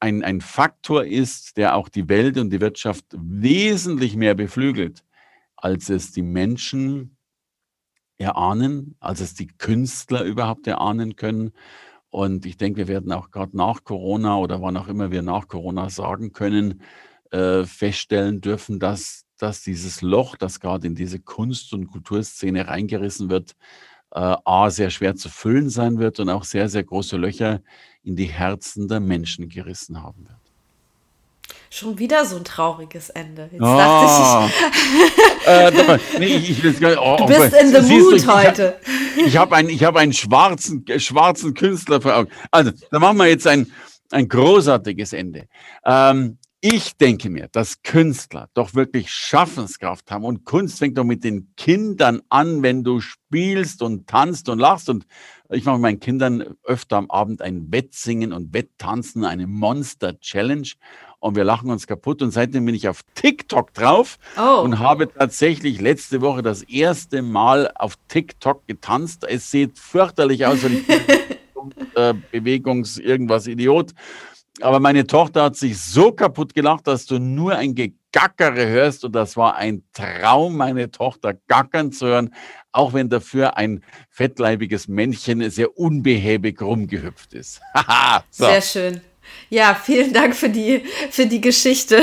[0.00, 5.04] ein, ein Faktor ist, der auch die Welt und die Wirtschaft wesentlich mehr beflügelt,
[5.56, 7.16] als es die Menschen
[8.18, 11.52] erahnen, als es die Künstler überhaupt erahnen können.
[12.10, 15.48] Und ich denke, wir werden auch gerade nach Corona oder wann auch immer wir nach
[15.48, 16.82] Corona sagen können,
[17.30, 23.30] äh, feststellen dürfen, dass dass dieses Loch, das gerade in diese Kunst- und Kulturszene reingerissen
[23.30, 23.56] wird,
[24.12, 27.60] äh, A, sehr schwer zu füllen sein wird und auch sehr, sehr große Löcher
[28.02, 30.38] in die Herzen der Menschen gerissen haben wird.
[31.70, 33.48] Schon wieder so ein trauriges Ende.
[33.52, 33.76] Jetzt oh.
[33.76, 34.50] dachte
[35.42, 35.46] ich.
[35.46, 38.80] äh, nee, ich, ich, oh, du bist in the mood du, heute.
[39.26, 42.30] Ich habe einen, hab einen schwarzen, schwarzen Künstler vor Augen.
[42.50, 43.70] Also, da machen wir jetzt ein,
[44.10, 45.46] ein großartiges Ende.
[45.84, 51.22] Ähm, ich denke mir, dass Künstler doch wirklich Schaffenskraft haben und Kunst fängt doch mit
[51.22, 55.06] den Kindern an, wenn du spielst und tanzt und lachst und
[55.50, 60.68] ich mache meinen Kindern öfter am Abend ein Wettsingen und Wetttanzen, eine Monster Challenge
[61.20, 64.62] und wir lachen uns kaputt und seitdem bin ich auf TikTok drauf oh.
[64.62, 69.24] und habe tatsächlich letzte Woche das erste Mal auf TikTok getanzt.
[69.28, 70.88] Es sieht fürchterlich aus, wenn ich
[71.94, 73.94] äh, Bewegungs irgendwas Idiot
[74.60, 79.04] aber meine Tochter hat sich so kaputt gelacht, dass du nur ein Gegackere hörst.
[79.04, 82.34] Und das war ein Traum, meine Tochter gackern zu hören,
[82.72, 87.60] auch wenn dafür ein fettleibiges Männchen sehr unbehäbig rumgehüpft ist.
[88.30, 88.46] so.
[88.46, 89.00] Sehr schön.
[89.50, 92.02] Ja, vielen Dank für die, für die Geschichte.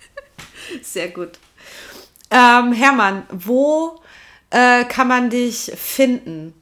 [0.82, 1.38] sehr gut.
[2.30, 4.00] Ähm, Hermann, wo
[4.50, 6.54] äh, kann man dich finden?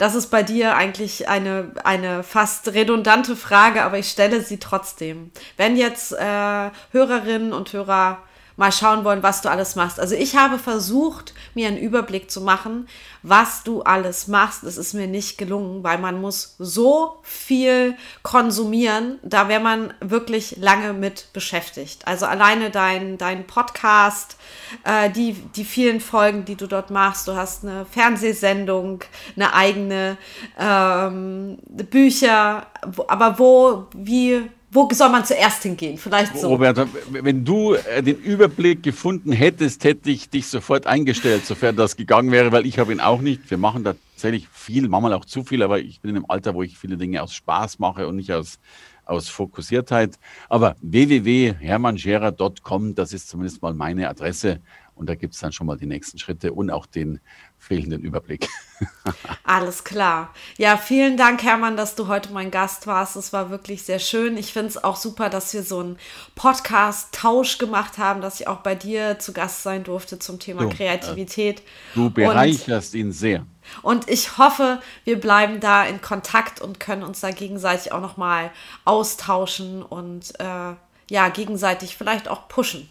[0.00, 5.30] Das ist bei dir eigentlich eine, eine fast redundante Frage, aber ich stelle sie trotzdem.
[5.58, 8.22] Wenn jetzt äh, Hörerinnen und Hörer
[8.60, 9.98] mal schauen wollen, was du alles machst.
[9.98, 12.86] Also ich habe versucht, mir einen Überblick zu machen,
[13.22, 14.64] was du alles machst.
[14.64, 20.58] Das ist mir nicht gelungen, weil man muss so viel konsumieren, da wäre man wirklich
[20.58, 22.06] lange mit beschäftigt.
[22.06, 24.36] Also alleine dein, dein Podcast,
[24.84, 27.28] äh, die, die vielen Folgen, die du dort machst.
[27.28, 29.00] Du hast eine Fernsehsendung,
[29.36, 30.18] eine eigene
[30.58, 32.66] ähm, Bücher,
[33.08, 35.98] aber wo, wie, wo soll man zuerst hingehen?
[35.98, 36.48] Vielleicht so.
[36.48, 41.96] Roberta, wenn du äh, den Überblick gefunden hättest, hätte ich dich sofort eingestellt, sofern das
[41.96, 43.50] gegangen wäre, weil ich habe ihn auch nicht.
[43.50, 46.62] Wir machen tatsächlich viel, manchmal auch zu viel, aber ich bin in einem Alter, wo
[46.62, 48.60] ich viele Dinge aus Spaß mache und nicht aus,
[49.04, 50.20] aus Fokussiertheit.
[50.48, 54.60] Aber www.hermannscherer.com, das ist zumindest mal meine Adresse.
[54.94, 57.18] Und da gibt es dann schon mal die nächsten Schritte und auch den
[57.60, 58.48] fehlenden Überblick.
[59.44, 60.34] Alles klar.
[60.56, 63.14] Ja, vielen Dank, Hermann, dass du heute mein Gast warst.
[63.16, 64.36] Es war wirklich sehr schön.
[64.38, 65.98] Ich finde es auch super, dass wir so einen
[66.34, 70.68] Podcast-Tausch gemacht haben, dass ich auch bei dir zu Gast sein durfte zum Thema du,
[70.70, 71.60] Kreativität.
[71.60, 71.62] Äh,
[71.94, 73.46] du bereicherst und, ihn sehr.
[73.82, 78.50] Und ich hoffe, wir bleiben da in Kontakt und können uns da gegenseitig auch nochmal
[78.86, 80.74] austauschen und äh,
[81.10, 82.88] ja, gegenseitig vielleicht auch pushen.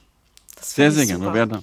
[0.62, 1.60] sehr, sehr gerne, Roberta.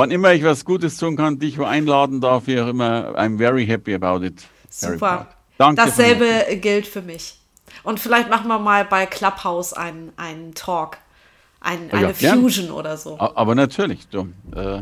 [0.00, 3.36] Wann immer ich was Gutes tun kann, dich wo einladen darf, wie auch immer, I'm
[3.36, 4.46] very happy about it.
[4.70, 5.28] Super.
[5.58, 5.82] Danke.
[5.82, 7.38] Dasselbe gilt für mich.
[7.82, 10.96] Und vielleicht machen wir mal bei Clubhouse einen, einen Talk,
[11.60, 13.20] ein, eine ja, Fusion oder so.
[13.20, 14.80] Aber natürlich, du, äh,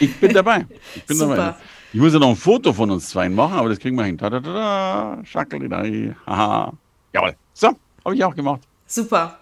[0.00, 0.66] ich bin dabei.
[0.94, 1.36] Ich bin Super.
[1.36, 1.54] dabei.
[1.94, 4.18] Ich muss ja noch ein Foto von uns zwei machen, aber das kriegen wir hin.
[4.18, 6.74] Ta -ta -ta -ta, haha.
[7.14, 7.34] Jawohl.
[7.54, 7.68] So,
[8.04, 8.60] habe ich auch gemacht.
[8.86, 9.38] Super.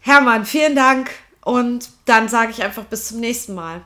[0.00, 1.10] Hermann, vielen Dank
[1.42, 3.82] und dann sage ich einfach bis zum nächsten Mal.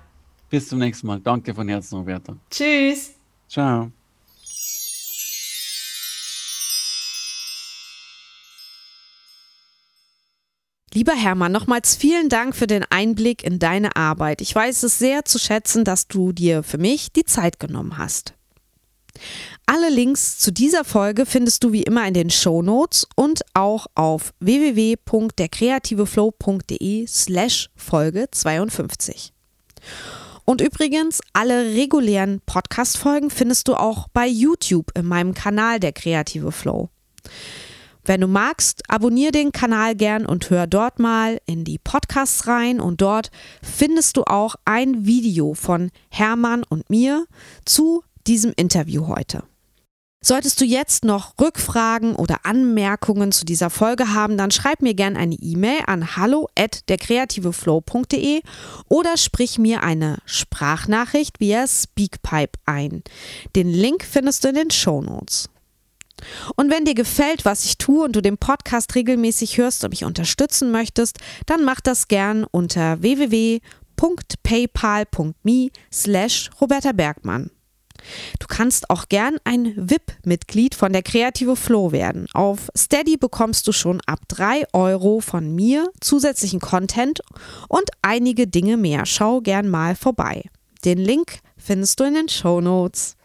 [0.51, 1.20] Bis zum nächsten Mal.
[1.20, 2.36] Danke von Herzen, Roberta.
[2.51, 3.12] Tschüss.
[3.49, 3.90] Ciao.
[10.94, 14.40] Lieber Hermann, nochmals vielen Dank für den Einblick in deine Arbeit.
[14.40, 18.32] Ich weiß es sehr zu schätzen, dass du dir für mich die Zeit genommen hast.
[19.66, 23.86] Alle Links zu dieser Folge findest du wie immer in den Show Notes und auch
[23.94, 29.34] auf www.derkreativeflow.de slash Folge 52.
[30.49, 36.53] Und übrigens, alle regulären Podcast-Folgen findest du auch bei YouTube in meinem Kanal Der Kreative
[36.53, 36.88] Flow.
[38.03, 42.80] Wenn du magst, abonniere den Kanal gern und hör dort mal in die Podcasts rein
[42.80, 43.30] und dort
[43.62, 47.26] findest du auch ein Video von Hermann und mir
[47.66, 49.42] zu diesem Interview heute.
[50.20, 55.16] Solltest du jetzt noch Rückfragen oder Anmerkungen zu dieser Folge haben, dann schreib mir gerne
[55.16, 58.42] eine E-Mail an hallo at derkreativeflow.de
[58.88, 63.04] oder sprich mir eine Sprachnachricht via Speakpipe ein.
[63.54, 65.50] Den Link findest du in den Show Notes.
[66.56, 70.04] Und wenn dir gefällt, was ich tue und du den Podcast regelmäßig hörst und mich
[70.04, 73.60] unterstützen möchtest, dann mach das gern unter www.paypal.me
[75.92, 77.52] slash Roberta Bergmann.
[78.38, 82.26] Du kannst auch gern ein VIP-Mitglied von der Kreative Flow werden.
[82.32, 87.20] Auf Steady bekommst du schon ab 3 Euro von mir zusätzlichen Content
[87.68, 89.07] und einige Dinge mehr.
[89.07, 90.44] Schau gern mal vorbei.
[90.84, 93.16] Den Link findest du in den Show Notes.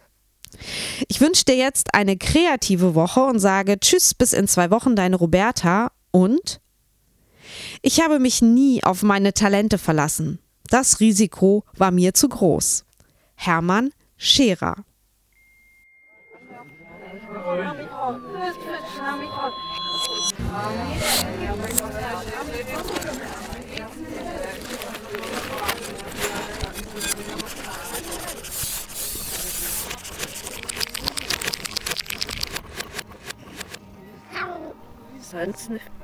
[1.07, 5.15] Ich wünsche dir jetzt eine kreative Woche und sage Tschüss bis in zwei Wochen, deine
[5.15, 6.61] Roberta und
[7.81, 10.39] ich habe mich nie auf meine Talente verlassen.
[10.69, 12.85] Das Risiko war mir zu groß.
[13.35, 13.91] Hermann
[14.23, 14.75] Scherer
[35.19, 36.02] Sonst nicht.